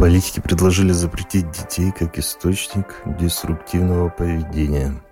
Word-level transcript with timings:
Политики 0.00 0.40
предложили 0.40 0.92
запретить 0.92 1.50
детей 1.50 1.92
как 1.92 2.18
источник 2.18 3.02
деструктивного 3.04 4.08
поведения. 4.08 5.04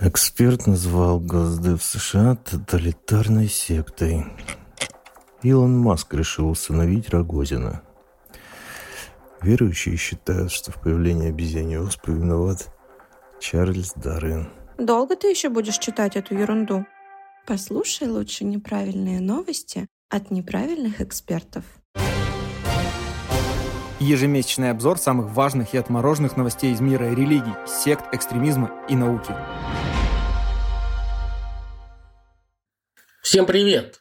Эксперт 0.00 0.66
назвал 0.66 1.20
Госдеп 1.20 1.82
США 1.82 2.36
тоталитарной 2.36 3.46
сектой. 3.48 4.24
Илон 5.42 5.76
Маск 5.76 6.14
решил 6.14 6.48
усыновить 6.48 7.10
Рогозина. 7.10 7.82
Верующие 9.42 9.98
считают, 9.98 10.50
что 10.50 10.72
в 10.72 10.80
появлении 10.80 11.28
обезьяньей 11.28 11.80
оспы 11.80 12.12
виноват 12.12 12.74
Чарльз 13.40 13.92
Дарвин. 13.94 14.48
Долго 14.78 15.16
ты 15.16 15.26
еще 15.28 15.50
будешь 15.50 15.76
читать 15.76 16.16
эту 16.16 16.34
ерунду? 16.34 16.86
Послушай 17.46 18.08
лучше 18.08 18.44
неправильные 18.44 19.20
новости 19.20 19.86
от 20.08 20.30
неправильных 20.30 21.02
экспертов. 21.02 21.64
Ежемесячный 24.00 24.70
обзор 24.70 24.96
самых 24.98 25.32
важных 25.32 25.74
и 25.74 25.76
отмороженных 25.76 26.36
новостей 26.36 26.72
из 26.72 26.80
мира 26.80 27.10
религий, 27.10 27.54
сект, 27.66 28.14
экстремизма 28.14 28.70
и 28.88 28.94
науки. 28.94 29.32
Всем 33.22 33.44
привет! 33.44 34.00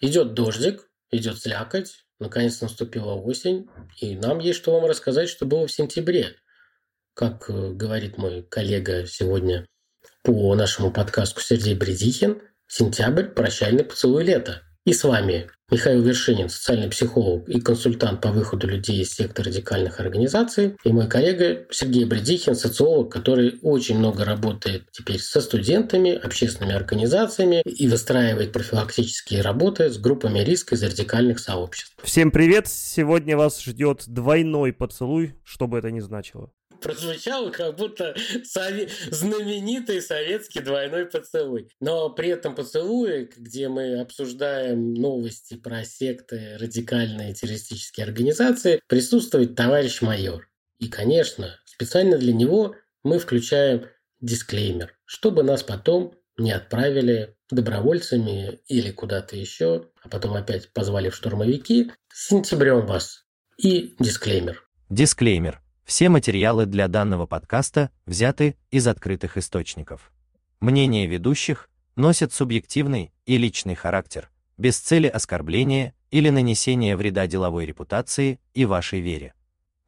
Идет 0.00 0.34
дождик, 0.34 0.90
идет 1.12 1.38
слякоть, 1.38 2.04
наконец 2.18 2.60
наступила 2.60 3.12
осень, 3.12 3.68
и 4.00 4.16
нам 4.16 4.40
есть 4.40 4.58
что 4.58 4.72
вам 4.72 4.86
рассказать, 4.86 5.28
что 5.28 5.46
было 5.46 5.68
в 5.68 5.72
сентябре. 5.72 6.34
Как 7.14 7.48
э, 7.48 7.70
говорит 7.74 8.18
мой 8.18 8.42
коллега 8.42 9.06
сегодня 9.06 9.68
по 10.24 10.52
нашему 10.56 10.90
подкасту 10.90 11.40
Сергей 11.40 11.76
Бредихин, 11.76 12.42
сентябрь– 12.66 13.26
прощальный 13.34 13.84
поцелуй 13.84 14.24
лета. 14.24 14.62
И 14.84 14.92
с 14.92 15.04
вами 15.04 15.48
Михаил 15.70 16.02
Вершинин, 16.02 16.48
социальный 16.48 16.90
психолог 16.90 17.48
и 17.48 17.60
консультант 17.60 18.20
по 18.20 18.32
выходу 18.32 18.66
людей 18.66 19.00
из 19.00 19.14
секты 19.14 19.44
радикальных 19.44 20.00
организаций, 20.00 20.76
и 20.82 20.92
мой 20.92 21.06
коллега 21.06 21.66
Сергей 21.70 22.04
Бредихин, 22.04 22.56
социолог, 22.56 23.12
который 23.12 23.60
очень 23.62 23.96
много 23.96 24.24
работает 24.24 24.90
теперь 24.90 25.20
со 25.20 25.40
студентами, 25.40 26.10
общественными 26.16 26.74
организациями 26.74 27.62
и 27.64 27.86
выстраивает 27.86 28.50
профилактические 28.52 29.42
работы 29.42 29.88
с 29.88 29.98
группами 29.98 30.40
риска 30.40 30.74
из 30.74 30.82
радикальных 30.82 31.38
сообществ. 31.38 31.94
Всем 32.02 32.32
привет! 32.32 32.66
Сегодня 32.66 33.36
вас 33.36 33.62
ждет 33.62 34.02
двойной 34.08 34.72
поцелуй, 34.72 35.36
что 35.44 35.68
бы 35.68 35.78
это 35.78 35.92
ни 35.92 36.00
значило 36.00 36.50
прозвучало 36.82 37.50
как 37.50 37.76
будто 37.76 38.14
сове... 38.44 38.88
знаменитый 39.10 40.02
советский 40.02 40.60
двойной 40.60 41.06
поцелуй. 41.06 41.68
Но 41.80 42.10
при 42.10 42.28
этом 42.28 42.54
поцелуе, 42.54 43.28
где 43.36 43.68
мы 43.68 44.00
обсуждаем 44.00 44.94
новости 44.94 45.54
про 45.54 45.84
секты, 45.84 46.56
радикальные 46.58 47.34
террористические 47.34 48.04
организации, 48.04 48.80
присутствует 48.86 49.54
товарищ 49.54 50.02
майор. 50.02 50.48
И, 50.78 50.88
конечно, 50.88 51.58
специально 51.64 52.18
для 52.18 52.32
него 52.32 52.74
мы 53.04 53.18
включаем 53.18 53.86
дисклеймер, 54.20 54.94
чтобы 55.04 55.42
нас 55.42 55.62
потом 55.62 56.14
не 56.38 56.52
отправили 56.52 57.36
добровольцами 57.50 58.60
или 58.66 58.90
куда-то 58.90 59.36
еще, 59.36 59.88
а 60.02 60.08
потом 60.08 60.34
опять 60.34 60.72
позвали 60.72 61.10
в 61.10 61.14
штурмовики. 61.14 61.92
Сентябрем 62.12 62.86
вас. 62.86 63.24
И 63.58 63.94
дисклеймер. 63.98 64.66
Дисклеймер. 64.88 65.60
Все 65.84 66.08
материалы 66.08 66.66
для 66.66 66.88
данного 66.88 67.26
подкаста 67.26 67.90
взяты 68.06 68.56
из 68.70 68.86
открытых 68.86 69.36
источников. 69.36 70.12
Мнения 70.60 71.06
ведущих 71.06 71.68
носят 71.96 72.32
субъективный 72.32 73.12
и 73.26 73.36
личный 73.36 73.74
характер, 73.74 74.30
без 74.56 74.78
цели 74.78 75.06
оскорбления 75.06 75.94
или 76.10 76.30
нанесения 76.30 76.96
вреда 76.96 77.26
деловой 77.26 77.66
репутации 77.66 78.38
и 78.54 78.64
вашей 78.64 79.00
вере. 79.00 79.34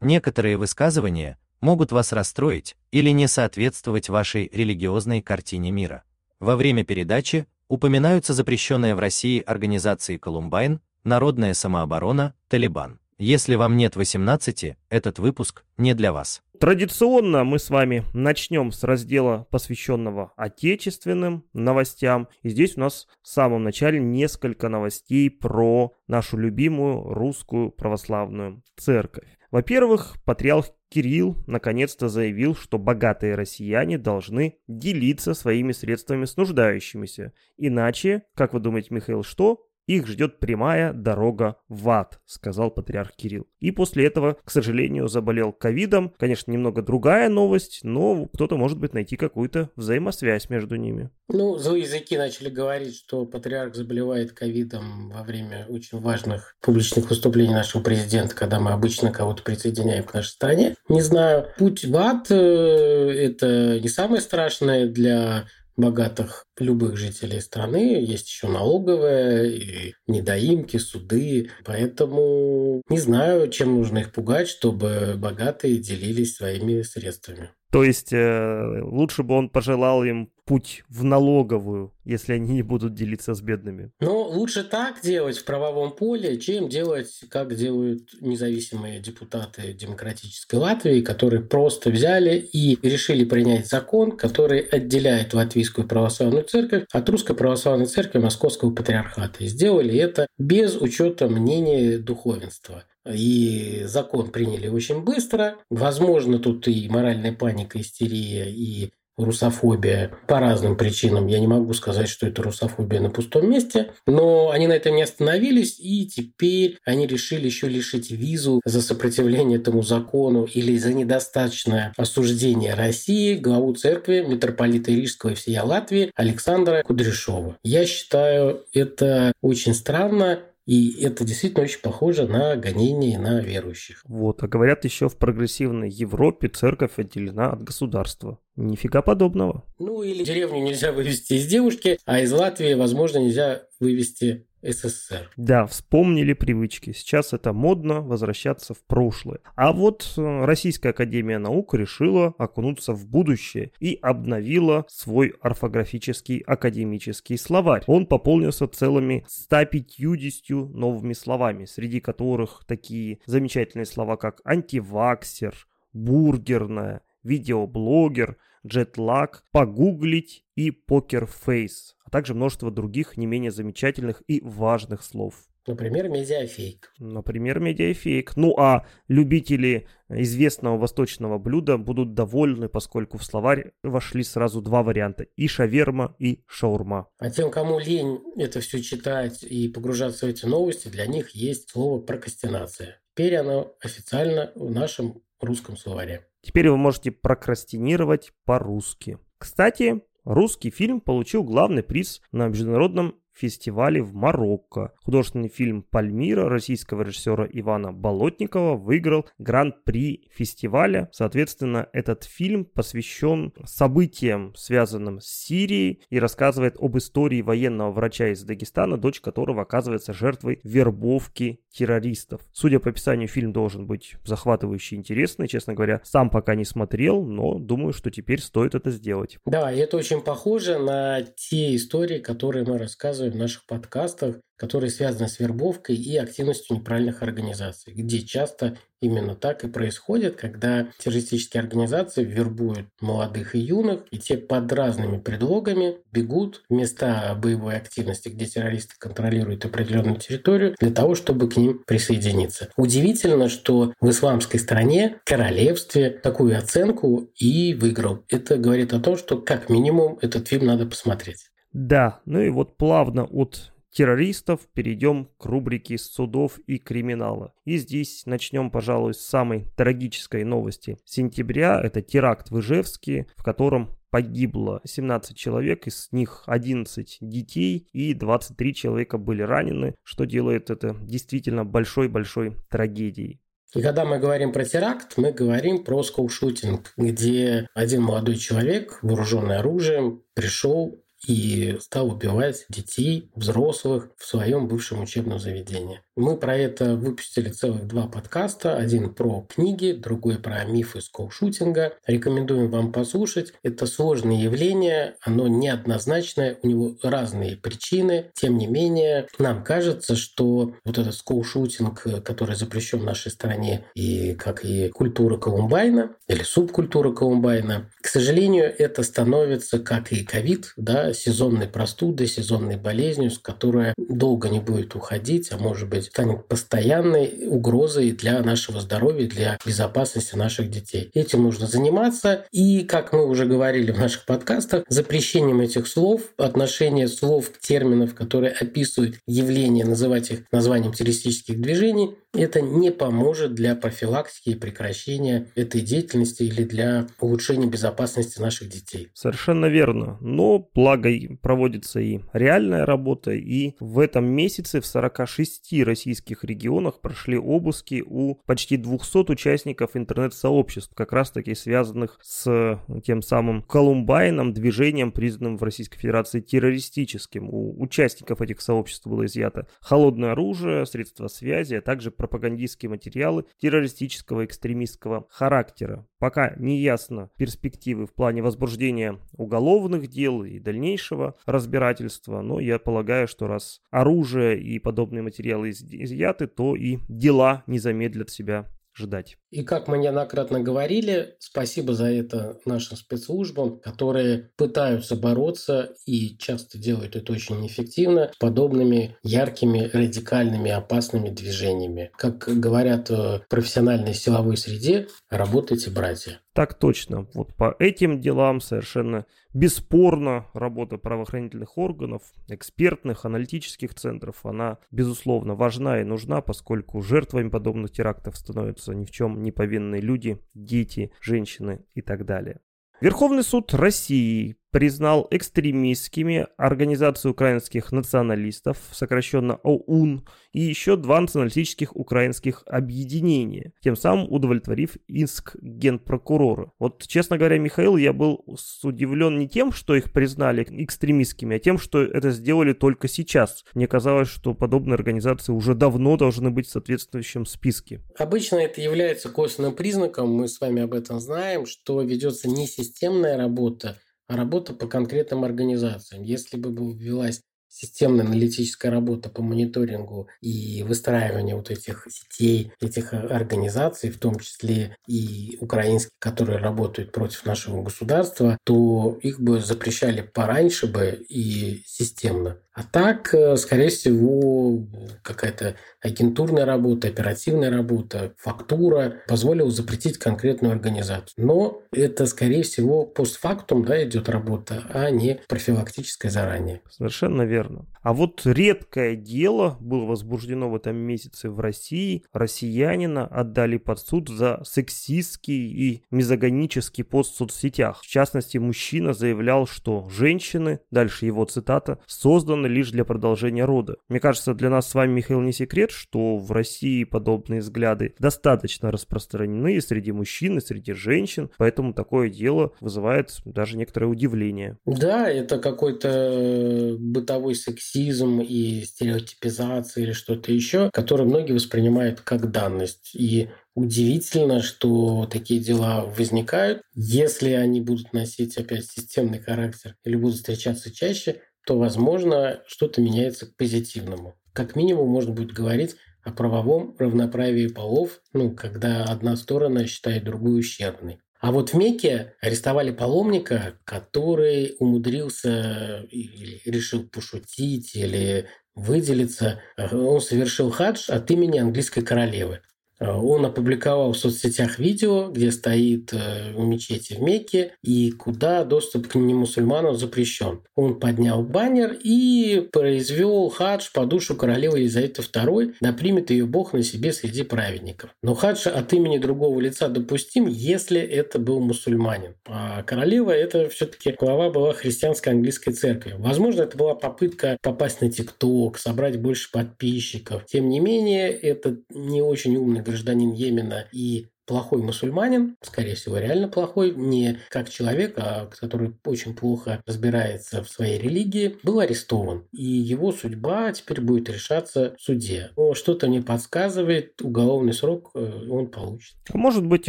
Некоторые 0.00 0.56
высказывания 0.56 1.39
могут 1.61 1.92
вас 1.92 2.12
расстроить 2.12 2.77
или 2.91 3.11
не 3.11 3.27
соответствовать 3.27 4.09
вашей 4.09 4.50
религиозной 4.53 5.22
картине 5.22 5.71
мира. 5.71 6.03
Во 6.41 6.56
время 6.56 6.84
передачи 6.84 7.47
упоминаются 7.69 8.34
запрещенные 8.34 8.94
в 8.94 8.99
России 8.99 9.41
организации 9.41 10.19
Колумбайн, 10.19 10.81
Народная 11.05 11.55
самооборона, 11.55 12.34
Талибан. 12.49 12.99
Если 13.19 13.54
вам 13.54 13.76
нет 13.76 13.94
18, 13.94 14.76
этот 14.88 15.19
выпуск 15.19 15.64
не 15.76 15.94
для 15.94 16.12
вас. 16.12 16.42
Традиционно 16.58 17.44
мы 17.44 17.58
с 17.58 17.70
вами 17.70 18.04
начнем 18.12 18.72
с 18.72 18.82
раздела, 18.82 19.47
посвященного 19.50 20.32
отечественным 20.36 21.44
новостям. 21.52 22.28
И 22.42 22.48
здесь 22.48 22.76
у 22.76 22.80
нас 22.80 23.06
в 23.22 23.28
самом 23.28 23.62
начале 23.62 24.00
несколько 24.00 24.69
новостей 24.69 25.30
про 25.30 25.92
нашу 26.08 26.38
любимую 26.38 27.02
русскую 27.12 27.70
православную 27.70 28.62
церковь. 28.76 29.28
Во-первых, 29.50 30.16
патриарх 30.25 30.70
Кирилл 30.88 31.36
наконец-то 31.46 32.08
заявил, 32.08 32.56
что 32.56 32.78
богатые 32.78 33.36
россияне 33.36 33.98
должны 33.98 34.58
делиться 34.66 35.34
своими 35.34 35.72
средствами 35.72 36.25
с 36.25 36.36
нуждающимися. 36.36 37.32
Иначе, 37.56 38.22
как 38.34 38.52
вы 38.52 38.60
думаете, 38.60 38.94
Михаил, 38.94 39.22
что? 39.22 39.66
Их 39.87 40.06
ждет 40.06 40.39
прямая 40.39 40.93
дорога 40.93 41.56
в 41.69 41.89
ад, 41.91 42.19
сказал 42.25 42.71
патриарх 42.71 43.15
Кирилл. 43.17 43.47
И 43.61 43.71
после 43.71 44.06
этого, 44.06 44.37
к 44.45 44.50
сожалению, 44.50 45.09
заболел 45.09 45.53
ковидом. 45.53 46.15
Конечно, 46.19 46.50
немного 46.50 46.83
другая 46.83 47.28
новость, 47.28 47.81
но 47.83 48.27
кто-то 48.27 48.56
может 48.56 48.78
быть 48.78 48.94
найти 48.94 49.17
какую-то 49.17 49.71
взаимосвязь 49.77 50.49
между 50.49 50.77
ними. 50.77 51.11
Ну, 51.28 51.59
за 51.59 51.75
языки 51.75 52.17
начали 52.17 52.49
говорить, 52.49 52.97
что 52.97 53.27
патриарх 53.27 53.75
заболевает 53.75 54.33
ковидом 54.33 55.11
во 55.11 55.23
время 55.23 55.67
очень 55.69 56.00
важных 56.00 56.56
публичных 56.61 57.11
выступлений 57.11 57.55
нашего 57.55 57.83
президента, 57.83 58.34
когда 58.34 58.61
мы 58.61 58.73
обычно 58.73 59.12
кого-то 59.12 59.43
присоединяем 59.43 60.05
к 60.05 60.15
нашей 60.15 60.28
стране. 60.28 60.75
Не 60.89 61.03
знаю, 61.03 61.47
путь 61.59 61.84
в 61.84 61.97
ад 61.97 62.31
э,– 62.31 62.34
это 62.34 63.81
не 63.81 63.89
самое 63.89 64.21
страшное 64.21 64.87
для 64.87 65.47
богатых 65.77 66.47
любых 66.59 66.97
жителей 66.97 67.41
страны. 67.41 68.03
Есть 68.03 68.29
еще 68.29 68.49
налоговая, 68.49 69.45
и 69.45 69.95
недоимки, 70.07 70.77
суды. 70.77 71.51
Поэтому 71.65 72.83
не 72.89 72.99
знаю, 72.99 73.49
чем 73.51 73.75
нужно 73.75 73.99
их 73.99 74.12
пугать, 74.12 74.49
чтобы 74.49 75.15
богатые 75.17 75.79
делились 75.79 76.37
своими 76.37 76.83
средствами. 76.83 77.51
То 77.71 77.83
есть 77.83 78.12
э, 78.12 78.83
лучше 78.83 79.25
бы 79.25 79.35
он 79.35 79.49
пожелал 79.49 80.05
им 80.05 80.31
путь 80.44 80.84
в 80.88 81.05
налоговую, 81.05 81.93
если 82.05 82.34
они 82.34 82.55
не 82.55 82.62
будут 82.62 82.94
делиться 82.94 83.34
с 83.34 83.41
бедными. 83.41 83.91
Ну, 84.00 84.22
лучше 84.22 84.65
так 84.65 85.00
делать 85.03 85.38
в 85.38 85.44
правовом 85.44 85.93
поле, 85.93 86.38
чем 86.38 86.69
делать, 86.69 87.21
как 87.31 87.55
делают 87.55 88.10
независимые 88.21 89.00
депутаты 89.00 89.72
демократической 89.72 90.56
Латвии, 90.56 91.00
которые 91.00 91.43
просто 91.43 91.91
взяли 91.91 92.38
и 92.38 92.78
решили 92.87 93.25
принять 93.25 93.66
закон, 93.66 94.16
который 94.16 94.60
отделяет 94.60 95.34
Латвийскую 95.34 95.87
православную 95.87 96.44
церковь 96.44 96.84
от 96.93 97.09
Русской 97.09 97.34
православной 97.34 97.87
церкви 97.87 98.19
Московского 98.19 98.71
патриархата. 98.75 99.44
И 99.44 99.49
сделали 99.49 99.97
это 99.97 100.26
без 100.38 100.76
учета 100.76 101.28
мнения 101.28 101.99
духовенства. 101.99 102.84
И 103.11 103.82
закон 103.84 104.31
приняли 104.31 104.69
очень 104.69 105.03
быстро. 105.03 105.56
Возможно, 105.69 106.38
тут 106.38 106.66
и 106.69 106.88
моральная 106.88 107.32
паника, 107.32 107.81
истерия, 107.81 108.50
и 108.50 108.93
русофобия 109.16 110.10
по 110.26 110.41
разным 110.41 110.76
причинам. 110.76 111.26
Я 111.26 111.41
не 111.41 111.47
могу 111.47 111.72
сказать, 111.75 112.08
что 112.08 112.26
это 112.26 112.42
русофобия 112.42 113.00
на 113.00 113.10
пустом 113.10 113.50
месте, 113.50 113.92
но 114.06 114.50
они 114.50 114.66
на 114.66 114.72
этом 114.72 114.97
не 114.97 115.02
остановились, 115.02 115.78
и 115.78 116.06
теперь 116.06 116.78
они 116.84 117.06
решили 117.06 117.47
еще 117.47 117.69
лишить 117.69 118.10
визу 118.10 118.60
за 118.64 118.82
сопротивление 118.82 119.58
этому 119.58 119.82
закону 119.82 120.44
или 120.44 120.76
за 120.76 120.92
недостаточное 120.92 121.92
осуждение 121.97 122.75
России 122.75 123.36
главу 123.36 123.75
церкви 123.75 124.25
митрополита 124.26 124.91
Рижского 124.91 125.31
и 125.31 125.34
всея 125.34 125.62
Латвии 125.62 126.10
Александра 126.14 126.82
Кудряшова. 126.82 127.56
Я 127.62 127.86
считаю 127.86 128.64
это 128.72 129.32
очень 129.41 129.75
странно, 129.75 130.41
и 130.66 131.02
это 131.02 131.25
действительно 131.25 131.64
очень 131.64 131.81
похоже 131.81 132.26
на 132.26 132.56
гонение 132.56 133.19
на 133.19 133.40
верующих. 133.40 134.02
Вот, 134.05 134.43
а 134.43 134.49
говорят 134.49 134.84
еще 134.84 135.08
в 135.08 135.16
прогрессивной 135.16 135.90
Европе 135.90 136.49
церковь 136.49 136.93
отделена 136.96 137.52
от 137.52 137.62
государства. 137.62 138.38
Нифига 138.56 139.02
подобного. 139.02 139.64
Ну 139.78 140.02
или 140.02 140.25
деревню 140.25 140.62
нельзя 140.62 140.93
вывести 140.93 141.34
из 141.34 141.46
девушки, 141.46 141.99
а 142.06 142.20
из 142.20 142.32
Латвии, 142.32 142.75
возможно, 142.75 143.19
нельзя 143.19 143.64
вывести 143.81 144.46
СССР. 144.64 145.31
Да, 145.37 145.66
вспомнили 145.66 146.32
привычки. 146.32 146.93
Сейчас 146.93 147.32
это 147.32 147.52
модно 147.52 148.00
возвращаться 148.00 148.75
в 148.75 148.82
прошлое. 148.84 149.40
А 149.56 149.72
вот 149.72 150.14
э, 150.16 150.44
Российская 150.44 150.90
Академия 150.90 151.38
Наук 151.38 151.75
решила 151.75 152.34
окунуться 152.38 152.93
в 152.93 153.06
будущее 153.06 153.72
и 153.81 153.99
обновила 154.00 154.84
свой 154.88 155.34
орфографический 155.40 156.38
академический 156.38 157.38
словарь. 157.38 157.82
Он 157.87 158.06
пополнился 158.06 158.66
целыми 158.66 159.25
150 159.28 160.75
новыми 160.75 161.12
словами, 161.12 161.64
среди 161.64 162.00
которых 162.00 162.64
такие 162.67 163.19
замечательные 163.26 163.87
слова, 163.87 164.17
как 164.17 164.40
антиваксер, 164.44 165.55
бургерная, 165.93 167.02
видеоблогер, 167.22 168.37
Jetlag, 168.64 169.43
Погуглить 169.52 170.44
и 170.55 170.70
Покерфейс, 170.70 171.96
а 172.05 172.11
также 172.11 172.34
множество 172.34 172.70
других 172.70 173.16
не 173.16 173.26
менее 173.26 173.50
замечательных 173.50 174.22
и 174.26 174.40
важных 174.40 175.02
слов. 175.02 175.34
Например, 175.66 176.08
медиафейк. 176.08 176.93
Например, 176.99 177.58
медиафейк. 177.58 178.37
Ну 178.37 178.55
а 178.58 178.87
любители 179.08 179.88
известного 180.11 180.76
восточного 180.76 181.38
блюда 181.38 181.78
будут 181.78 182.12
довольны, 182.12 182.69
поскольку 182.69 183.16
в 183.16 183.25
словарь 183.25 183.72
вошли 183.82 184.22
сразу 184.25 184.61
два 184.61 184.82
варианта. 184.82 185.25
И 185.37 185.49
шаверма, 185.49 186.14
и 186.19 186.44
шаурма. 186.46 187.08
А 187.19 187.31
тем, 187.31 187.50
кому 187.50 187.78
лень 187.78 188.20
это 188.37 188.60
все 188.60 188.82
читать 188.82 189.43
и 189.43 189.69
погружаться 189.69 190.26
в 190.26 190.28
эти 190.28 190.44
новости, 190.44 190.88
для 190.88 191.06
них 191.06 191.31
есть 191.31 191.70
слово 191.70 192.00
прокрастинация. 192.00 193.00
Теперь 193.14 193.37
оно 193.37 193.75
официально 193.81 194.52
в 194.55 194.70
нашем 194.70 195.22
русском 195.40 195.78
словаре. 195.78 196.26
Теперь 196.44 196.69
вы 196.69 196.76
можете 196.76 197.11
прокрастинировать 197.11 198.32
по-русски. 198.44 199.19
Кстати, 199.38 200.02
русский 200.25 200.70
фильм 200.70 201.00
получил 201.00 201.43
главный 201.43 201.82
приз 201.82 202.20
на 202.32 202.49
международном 202.49 203.17
фестивале 203.38 204.02
в 204.02 204.14
Марокко. 204.14 204.92
Художественный 205.02 205.48
фильм 205.48 205.82
«Пальмира» 205.82 206.48
российского 206.48 207.02
режиссера 207.02 207.46
Ивана 207.50 207.92
Болотникова 207.92 208.76
выиграл 208.76 209.26
гран-при 209.38 210.28
фестиваля. 210.32 211.08
Соответственно, 211.12 211.88
этот 211.92 212.25
фильм 212.25 212.64
посвящен 212.64 213.52
событиям, 213.64 214.54
связанным 214.56 215.20
с 215.20 215.26
Сирией, 215.26 216.02
и 216.10 216.19
рассказывает 216.19 216.76
об 216.78 216.96
истории 216.96 217.42
военного 217.42 217.92
врача 217.92 218.28
из 218.28 218.42
Дагестана, 218.42 218.96
дочь 218.96 219.20
которого 219.20 219.62
оказывается 219.62 220.12
жертвой 220.12 220.60
вербовки 220.64 221.60
террористов. 221.72 222.42
Судя 222.52 222.78
по 222.78 222.90
описанию, 222.90 223.28
фильм 223.28 223.52
должен 223.52 223.86
быть 223.86 224.16
захватывающий, 224.25 224.96
интересный. 224.96 225.48
Честно 225.48 225.75
говоря, 225.75 226.00
сам 226.04 226.31
пока 226.31 226.54
не 226.54 226.64
смотрел, 226.64 227.25
но 227.25 227.58
думаю, 227.58 227.92
что 227.92 228.10
теперь 228.10 228.40
стоит 228.40 228.75
это 228.75 228.90
сделать. 228.90 229.38
Да, 229.46 229.72
это 229.72 229.96
очень 229.96 230.20
похоже 230.20 230.78
на 230.78 231.22
те 231.22 231.75
истории, 231.75 232.19
которые 232.19 232.64
мы 232.64 232.78
рассказываем 232.78 233.24
рассказываем 233.25 233.32
в 233.32 233.37
наших 233.37 233.67
подкастах, 233.67 234.37
которые 234.56 234.91
связаны 234.91 235.29
с 235.29 235.41
вербовкой 235.41 235.97
и 235.97 236.17
активностью 236.17 236.76
неправильных 236.76 237.23
организаций, 237.23 237.93
где 237.93 238.21
часто 238.21 238.79
именно 239.00 239.35
так 239.35 239.65
и 239.65 239.69
происходит, 239.69 240.37
когда 240.37 240.88
террористические 240.99 241.61
организации 241.61 242.25
вербуют 242.25 242.87
молодых 243.00 243.56
и 243.56 243.59
юных, 243.59 244.05
и 244.12 244.19
те 244.19 244.37
под 244.38 244.73
разными 244.73 245.19
предлогами 245.19 245.97
бегут 246.12 246.62
в 246.69 246.73
места 246.73 247.35
боевой 247.35 247.76
активности, 247.76 248.29
где 248.29 248.47
террористы 248.47 248.94
контролируют 248.99 249.65
определенную 249.65 250.17
территорию, 250.17 250.77
для 250.79 250.91
того, 250.91 251.17
чтобы 251.17 251.50
к 251.50 251.56
ним 251.56 251.82
присоединиться. 251.85 252.70
Удивительно, 252.77 253.49
что 253.49 253.93
в 254.00 254.09
исламской 254.09 254.61
стране, 254.61 255.17
королевстве, 255.27 256.11
такую 256.11 256.56
оценку 256.56 257.29
и 257.37 257.75
выиграл. 257.75 258.25
Это 258.31 258.56
говорит 258.56 258.93
о 258.93 259.00
том, 259.00 259.19
что 259.19 259.37
как 259.37 259.69
минимум 259.69 260.19
этот 260.23 260.49
фильм 260.49 260.67
надо 260.67 260.87
посмотреть. 260.87 261.50
Да, 261.75 262.21
ну 262.25 262.41
и 262.41 262.50
вот 262.50 262.76
плавно 262.76 263.25
от 263.25 263.73
террористов 263.91 264.61
перейдем 264.75 265.29
к 265.38 265.44
рубрике 265.47 265.99
судов 265.99 266.59
и 266.67 266.79
криминала. 266.79 267.53
И 267.65 267.79
здесь 267.79 268.26
начнем, 268.26 268.71
пожалуй, 268.71 269.15
с 269.15 269.21
самой 269.21 269.67
трагической 269.76 270.44
новости 270.44 270.99
сентября. 271.05 271.81
Это 271.82 272.00
теракт 272.00 272.50
в 272.50 272.61
Ижевске, 272.61 273.26
в 273.37 273.43
котором 273.43 273.91
погибло 274.11 274.81
17 274.85 275.37
человек, 275.37 275.88
из 275.88 276.09
них 276.12 276.44
11 276.47 277.19
детей 277.21 277.88
и 277.93 278.15
23 278.15 278.75
человека 278.75 279.19
были 279.19 279.43
ранены, 279.43 279.97
что 280.05 280.25
делает 280.25 280.70
это 280.70 280.97
действительно 281.03 281.65
большой-большой 281.65 282.56
трагедией. 282.70 283.41
И 283.75 283.82
когда 283.82 284.05
мы 284.05 284.20
говорим 284.20 284.53
про 284.53 284.65
теракт, 284.65 285.15
мы 285.17 285.32
говорим 285.32 285.82
про 285.82 286.05
скоушутинг, 286.05 286.93
где 286.97 287.67
один 287.75 288.03
молодой 288.03 288.37
человек, 288.37 289.00
вооруженный 289.03 289.59
оружием, 289.59 290.23
пришел 290.35 291.04
и 291.26 291.76
стал 291.81 292.09
убивать 292.11 292.67
детей, 292.69 293.31
взрослых 293.35 294.11
в 294.17 294.26
своем 294.26 294.69
бывшем 294.69 295.03
учебном 295.03 295.38
заведении. 295.38 296.00
Мы 296.17 296.37
про 296.37 296.56
это 296.56 296.94
выпустили 296.94 297.49
целых 297.49 297.88
два 297.88 298.06
подкаста. 298.06 298.76
Один 298.76 299.12
про 299.12 299.47
книги, 299.53 299.91
другой 299.91 300.38
про 300.38 300.65
мифы 300.65 301.00
скоушутинга. 301.00 301.94
Рекомендуем 302.06 302.71
вам 302.71 302.93
послушать. 302.93 303.53
Это 303.65 303.87
сложное 303.87 304.37
явление, 304.37 305.17
оно 305.23 305.49
неоднозначное, 305.49 306.59
у 306.62 306.69
него 306.69 306.97
разные 307.03 307.56
причины. 307.56 308.31
Тем 308.35 308.59
не 308.59 308.69
менее, 308.69 309.27
нам 309.38 309.65
кажется, 309.65 310.15
что 310.15 310.75
вот 310.85 310.99
этот 310.99 311.15
скоушутинг, 311.15 312.06
который 312.25 312.55
запрещен 312.55 313.00
в 313.00 313.05
нашей 313.05 313.32
стране, 313.32 313.87
и 313.94 314.35
как 314.35 314.65
и 314.65 314.88
культура 314.91 315.37
Колумбайна, 315.37 316.15
или 316.29 316.44
субкультура 316.44 317.12
Колумбайна, 317.12 317.91
к 318.00 318.06
сожалению, 318.06 318.73
это 318.79 319.03
становится, 319.03 319.81
как 319.81 320.12
и 320.12 320.25
ковид, 320.25 320.75
да, 320.77 321.13
сезонной 321.14 321.66
простудой, 321.66 322.26
сезонной 322.26 322.76
болезнью, 322.76 323.31
с 323.31 323.38
которой 323.38 323.94
долго 323.96 324.49
не 324.49 324.61
будет 324.61 324.94
уходить, 324.94 325.50
а 325.52 325.58
может 325.58 325.88
быть 325.88 326.06
станет 326.06 326.46
постоянной 326.46 327.46
угрозой 327.49 328.12
для 328.12 328.40
нашего 328.43 328.81
здоровья, 328.81 329.26
для 329.26 329.58
безопасности 329.64 330.37
наших 330.37 330.70
детей. 330.70 331.11
Этим 331.14 331.43
нужно 331.44 331.66
заниматься. 331.66 332.46
И, 332.52 332.82
как 332.82 333.12
мы 333.12 333.26
уже 333.26 333.46
говорили 333.46 333.93
в 333.93 333.99
наших 333.99 334.26
подкастах, 334.26 334.84
запрещением 334.88 335.61
этих 335.61 335.87
слов, 335.87 336.22
отношение 336.37 337.08
слов 337.08 337.50
к 337.50 337.58
терминов, 337.58 338.14
которые 338.14 338.52
описывают 338.52 339.17
явления, 339.26 339.84
называть 339.84 340.31
их 340.31 340.40
названием 340.52 340.93
террористических 340.93 341.60
движений, 341.60 342.17
это 342.34 342.60
не 342.60 342.90
поможет 342.90 343.54
для 343.54 343.75
профилактики 343.75 344.50
и 344.50 344.54
прекращения 344.54 345.48
этой 345.54 345.81
деятельности 345.81 346.42
или 346.42 346.64
для 346.64 347.06
улучшения 347.20 347.66
безопасности 347.66 348.40
наших 348.40 348.69
детей. 348.69 349.08
Совершенно 349.14 349.66
верно. 349.66 350.19
Но 350.20 350.69
благо 350.75 351.10
проводится 351.40 352.00
и 352.00 352.20
реальная 352.32 352.86
работа, 352.86 353.32
и 353.32 353.75
в 353.81 353.98
этом 353.98 354.26
месяце 354.26 354.81
в 354.81 354.86
46 354.86 355.82
российских 355.84 356.44
регионах 356.44 357.00
прошли 357.00 357.38
обыски 357.38 358.02
у 358.06 358.36
почти 358.46 358.76
200 358.76 359.31
участников 359.31 359.96
интернет-сообществ, 359.96 360.94
как 360.94 361.12
раз 361.12 361.31
таки 361.31 361.54
связанных 361.54 362.19
с 362.22 362.81
тем 363.04 363.22
самым 363.22 363.62
Колумбайном, 363.62 364.52
движением, 364.52 365.12
признанным 365.12 365.56
в 365.56 365.62
Российской 365.62 365.98
Федерации 365.98 366.40
террористическим. 366.40 367.48
У 367.50 367.81
участников 367.81 368.40
этих 368.40 368.60
сообществ 368.60 369.06
было 369.06 369.26
изъято 369.26 369.66
холодное 369.81 370.32
оружие, 370.32 370.86
средства 370.86 371.28
связи, 371.28 371.75
а 371.75 371.82
также 371.82 372.10
пропагандистские 372.25 372.88
материалы 372.88 373.44
террористического 373.61 374.47
экстремистского 374.47 375.26
характера. 375.29 376.06
Пока 376.19 376.55
не 376.56 376.79
ясно 376.81 377.31
перспективы 377.37 378.06
в 378.06 378.15
плане 378.15 378.43
возбуждения 378.43 379.19
уголовных 379.37 380.09
дел 380.09 380.43
и 380.43 380.59
дальнейшего 380.59 381.37
разбирательства, 381.44 382.41
но 382.41 382.61
я 382.61 382.79
полагаю, 382.79 383.29
что 383.29 383.47
раз 383.47 383.82
оружие 383.91 384.59
и 384.59 384.79
подобные 384.79 385.23
материалы 385.23 385.71
изъяты, 385.71 386.47
то 386.47 386.75
и 386.76 386.99
дела 387.09 387.63
не 387.67 387.79
замедлят 387.79 388.31
себя 388.31 388.67
ждать. 388.96 389.36
И 389.51 389.63
как 389.63 389.89
мы 389.89 389.98
неоднократно 389.98 390.60
говорили, 390.60 391.36
спасибо 391.39 391.94
за 391.94 392.06
это 392.06 392.58
нашим 392.65 392.96
спецслужбам, 392.96 393.79
которые 393.81 394.51
пытаются 394.56 395.17
бороться 395.17 395.94
и 396.06 396.36
часто 396.39 396.79
делают 396.79 397.17
это 397.17 397.32
очень 397.32 397.67
эффективно 397.67 398.31
с 398.32 398.36
подобными 398.39 399.17
яркими, 399.22 399.91
радикальными, 399.93 400.70
опасными 400.70 401.31
движениями. 401.31 402.10
Как 402.17 402.39
говорят 402.48 403.10
в 403.10 403.44
профессиональной 403.48 404.15
силовой 404.15 404.56
среде, 404.56 405.08
работайте, 405.31 405.91
братья. 405.91 406.41
Так 406.55 406.75
точно. 406.75 407.27
Вот 407.34 407.53
по 407.56 407.75
этим 407.81 408.20
делам 408.20 408.61
совершенно 408.61 409.27
бесспорно 409.53 410.46
работа 410.55 410.99
правоохранительных 410.99 411.77
органов, 411.77 412.23
экспертных, 412.46 413.25
аналитических 413.25 413.93
центров, 413.93 414.46
она, 414.46 414.79
безусловно, 414.93 415.56
важна 415.56 416.01
и 416.01 416.05
нужна, 416.05 416.41
поскольку 416.43 417.03
жертвами 417.03 417.49
подобных 417.49 417.91
терактов 417.91 418.37
становятся 418.37 418.94
ни 418.94 419.05
в 419.05 419.11
чем 419.11 419.43
не 419.43 419.51
повинные 419.51 420.01
люди, 420.01 420.39
дети, 420.55 421.11
женщины 421.20 421.84
и 421.93 422.03
так 422.03 422.25
далее. 422.25 422.61
Верховный 423.01 423.43
суд 423.43 423.75
России 423.75 424.56
признал 424.74 425.28
экстремистскими 425.31 426.48
Организацию 426.56 427.31
украинских 427.31 427.93
националистов, 427.93 428.76
сокращенно 428.90 429.60
ОУН, 429.62 430.26
и 430.52 430.62
еще 430.62 430.96
два 430.96 431.20
националистических 431.20 431.94
украинских 431.94 432.64
объединения, 432.66 433.72
тем 433.81 433.94
самым 433.94 434.26
удовлетворив 434.32 434.96
иск 435.06 435.54
генпрокурора. 435.62 436.72
Вот, 436.81 437.06
честно 437.06 437.38
говоря, 437.38 437.58
Михаил, 437.58 437.96
я 437.96 438.12
был 438.12 438.44
удивлен 438.82 439.38
не 439.38 439.48
тем, 439.48 439.70
что 439.70 439.94
их 439.94 440.12
признали 440.12 440.66
экстремистскими, 440.69 441.54
а 441.54 441.60
тем, 441.60 441.78
что 441.78 442.02
это 442.02 442.32
сделали 442.32 442.72
только 442.72 443.06
сейчас. 443.06 443.64
Мне 443.74 443.86
казалось, 443.86 444.28
что 444.28 444.54
подобные 444.54 444.94
организации 444.94 445.52
уже 445.52 445.76
давно 445.76 446.16
должны 446.16 446.50
быть 446.50 446.66
в 446.66 446.72
соответствующем 446.72 447.46
списке. 447.46 448.00
Обычно 448.19 448.56
это 448.56 448.81
является 448.81 449.28
косвенным 449.28 449.76
признаком, 449.76 450.32
мы 450.32 450.48
с 450.48 450.60
вами 450.60 450.82
об 450.82 450.94
этом 450.94 451.20
знаем, 451.20 451.64
что 451.64 452.02
ведется 452.02 452.48
не 452.48 452.66
системная 452.66 453.36
работа, 453.36 453.98
работа 454.28 454.74
по 454.74 454.86
конкретным 454.86 455.44
организациям. 455.44 456.22
Если 456.22 456.56
бы 456.56 456.70
велась 456.94 457.40
системная 457.69 458.24
аналитическая 458.24 458.88
работа 458.88 459.28
по 459.28 459.43
мониторингу 459.43 460.28
и 460.40 460.84
выстраиванию 460.84 461.56
вот 461.56 461.70
этих 461.70 462.06
сетей, 462.08 462.72
этих 462.81 463.12
организаций, 463.12 464.10
в 464.10 464.19
том 464.19 464.38
числе 464.38 464.96
и 465.08 465.58
украинских, 465.60 466.12
которые 466.20 466.58
работают 466.58 467.10
против 467.10 467.44
нашего 467.44 467.82
государства, 467.82 468.56
то 468.64 469.19
их 469.22 469.40
бы 469.40 469.60
запрещали 469.60 470.22
пораньше 470.22 470.86
бы 470.86 471.24
и 471.28 471.82
системно. 471.84 472.60
А 472.74 472.82
так, 472.82 473.32
э, 473.32 473.56
скорее 473.56 473.88
всего, 473.88 474.84
какая-то 475.22 475.76
агентурная 476.00 476.64
работа, 476.64 477.06
оперативная 477.06 477.70
работа, 477.70 478.34
фактура 478.36 479.22
позволила 479.28 479.70
запретить 479.70 480.19
конкретную 480.19 480.72
организацию. 480.72 481.32
Но 481.36 481.82
это, 481.93 482.26
скорее 482.26 482.64
всего, 482.64 483.06
постфактум 483.06 483.84
да, 483.84 484.02
идет 484.02 484.28
работа, 484.28 484.82
а 484.93 485.10
не 485.10 485.40
профилактическая 485.48 486.31
заранее. 486.31 486.82
Совершенно 486.90 487.43
верно. 487.43 487.86
А 488.02 488.12
вот 488.12 488.43
редкое 488.44 489.16
дело 489.16 489.78
было 489.81 490.04
возбуждено 490.04 490.69
в 490.69 490.76
этом 490.76 490.96
месяце 490.96 491.48
в 491.48 491.58
России. 491.60 492.24
Россиянина 492.34 493.26
отдали 493.26 493.78
под 493.78 493.98
суд 493.98 494.28
за 494.28 494.60
сексистский 494.64 495.69
и 495.69 496.02
мизогонический 496.10 497.02
пост 497.02 497.32
в 497.32 497.36
соцсетях. 497.36 498.02
В 498.02 498.06
частности, 498.06 498.58
мужчина 498.58 499.14
заявлял, 499.14 499.66
что 499.66 500.06
женщины, 500.10 500.81
дальше 500.90 501.24
его 501.24 501.46
цитата, 501.46 501.98
созданы 502.06 502.64
созданы 502.65 502.67
лишь 502.67 502.91
для 502.91 503.05
продолжения 503.05 503.65
рода. 503.65 503.97
Мне 504.09 504.21
кажется, 504.21 504.55
для 504.55 504.71
нас 504.71 504.89
с 504.89 504.94
вами, 504.94 505.13
Михаил, 505.13 505.41
не 505.41 505.53
секрет, 505.53 505.91
что 505.91 506.37
в 506.37 506.51
России 506.53 507.05
подобные 507.05 507.61
взгляды 507.61 508.15
достаточно 508.19 508.91
распространены 508.91 509.77
и 509.77 509.81
среди 509.81 510.13
мужчин, 510.13 510.59
и 510.59 510.61
среди 510.61 510.93
женщин, 510.93 511.51
поэтому 511.59 511.93
такое 511.93 512.29
дело 512.29 512.73
вызывает 512.81 513.31
даже 513.44 513.77
некоторое 513.77 514.07
удивление. 514.07 514.79
Да, 514.87 515.29
это 515.29 515.59
какой-то 515.59 516.97
бытовой 516.99 517.55
сексизм 517.55 518.40
и 518.40 518.83
стереотипизация 518.85 520.05
или 520.05 520.12
что-то 520.12 520.53
еще, 520.53 520.90
который 520.92 521.27
многие 521.27 521.53
воспринимают 521.53 522.21
как 522.21 522.51
данность. 522.51 523.14
И 523.14 523.49
Удивительно, 523.77 524.62
что 524.62 525.27
такие 525.27 525.59
дела 525.59 526.05
возникают. 526.05 526.83
Если 526.94 527.51
они 527.51 527.81
будут 527.81 528.12
носить 528.12 528.57
опять 528.57 528.85
системный 528.85 529.40
характер 529.40 529.97
или 530.05 530.14
будут 530.14 530.37
встречаться 530.37 530.94
чаще, 530.94 531.40
то, 531.66 531.79
возможно, 531.79 532.62
что-то 532.66 533.01
меняется 533.01 533.47
к 533.47 533.57
позитивному. 533.57 534.37
Как 534.53 534.77
минимум, 534.77 535.09
можно 535.09 535.33
будет 535.33 535.53
говорить 535.53 535.97
о 536.23 536.33
правовом 536.33 536.97
равноправии 536.99 537.68
полов, 537.68 538.21
ну, 538.33 538.55
когда 538.55 539.05
одна 539.05 539.37
сторона 539.37 539.87
считает 539.87 540.25
другую 540.25 540.59
ущербной. 540.59 541.18
А 541.40 541.53
вот 541.53 541.71
в 541.71 541.75
Мекке 541.75 542.35
арестовали 542.40 542.90
паломника, 542.90 543.79
который 543.85 544.77
умудрился 544.79 546.07
или 546.11 546.62
решил 546.64 547.07
пошутить 547.07 547.94
или 547.94 548.47
выделиться. 548.75 549.61
Он 549.77 550.23
совершил 550.23 550.71
хадж 550.71 551.11
от 551.11 551.31
имени 551.31 551.59
английской 551.59 552.01
королевы. 552.01 552.61
Э, 553.01 553.11
он 553.11 553.44
опубликовал 553.46 554.12
в 554.12 554.16
соцсетях 554.16 554.79
видео, 554.79 555.29
где 555.31 555.51
стоит 555.51 556.12
э, 556.12 556.53
в 556.55 556.64
мечети 556.64 557.14
в 557.14 557.22
Мекке 557.22 557.72
и 557.83 558.11
куда 558.11 558.64
доступ 558.64 559.09
к 559.09 559.14
немусульманам 559.14 559.96
запрещен. 559.96 560.61
Он 560.74 560.98
поднял 560.98 561.42
баннер 561.42 561.96
и 562.03 562.68
произвел 562.72 563.48
хадж 563.48 563.88
по 563.92 564.07
душу 564.07 564.37
королевы 564.37 564.81
Елизаветы 564.81 565.22
II, 565.22 565.74
да 565.81 565.92
примет 565.92 566.31
ее 566.31 566.46
Бог 566.46 566.72
на 566.72 566.83
себе 566.83 567.12
среди 567.12 567.42
праведников. 567.42 568.11
Но 568.22 568.35
хадж 568.35 568.68
от 568.68 568.92
имени 568.92 569.18
другого 569.18 569.61
лица 569.61 569.88
допустим, 569.88 570.46
если 570.46 571.01
это 571.01 571.38
был 571.38 571.61
мусульманин. 571.61 572.35
А 572.46 572.83
королева 572.83 573.31
это 573.31 573.68
все-таки 573.68 574.14
глава 574.18 574.51
была 574.51 574.72
христианской 574.72 575.33
английской 575.33 575.72
церкви. 575.72 576.14
Возможно, 576.18 576.62
это 576.62 576.77
была 576.77 576.94
попытка 576.94 577.59
попасть 577.62 578.01
на 578.01 578.11
ТикТок, 578.11 578.79
собрать 578.79 579.20
больше 579.20 579.51
подписчиков. 579.51 580.44
Тем 580.46 580.68
не 580.68 580.81
менее, 580.81 581.31
это 581.31 581.79
не 581.90 582.22
очень 582.22 582.57
умный 582.57 582.83
гражданин 582.85 583.33
Йемена 583.33 583.87
и 583.92 584.26
плохой 584.46 584.83
мусульманин, 584.83 585.57
скорее 585.62 585.94
всего, 585.94 586.18
реально 586.18 586.48
плохой, 586.48 586.94
не 586.94 587.38
как 587.50 587.70
человек, 587.70 588.14
а 588.16 588.46
который 588.59 588.94
очень 589.05 589.35
плохо 589.35 589.83
разбирается 589.87 590.62
в 590.62 590.68
своей 590.68 590.98
религии, 590.98 591.57
был 591.62 591.81
арестован. 591.81 592.44
И 592.53 592.64
его 592.64 593.12
судьба 593.12 593.72
теперь 593.72 594.00
будет 594.00 594.29
решаться 594.29 594.94
в 594.98 595.03
суде. 595.03 595.50
Но 595.57 595.74
что-то 595.74 596.09
мне 596.09 596.22
подсказывает, 596.22 597.20
уголовный 597.22 597.72
срок 597.72 598.11
э, 598.14 598.48
он 598.50 598.68
получит. 598.68 599.16
А 599.33 599.38
может 599.38 599.66
быть, 599.66 599.88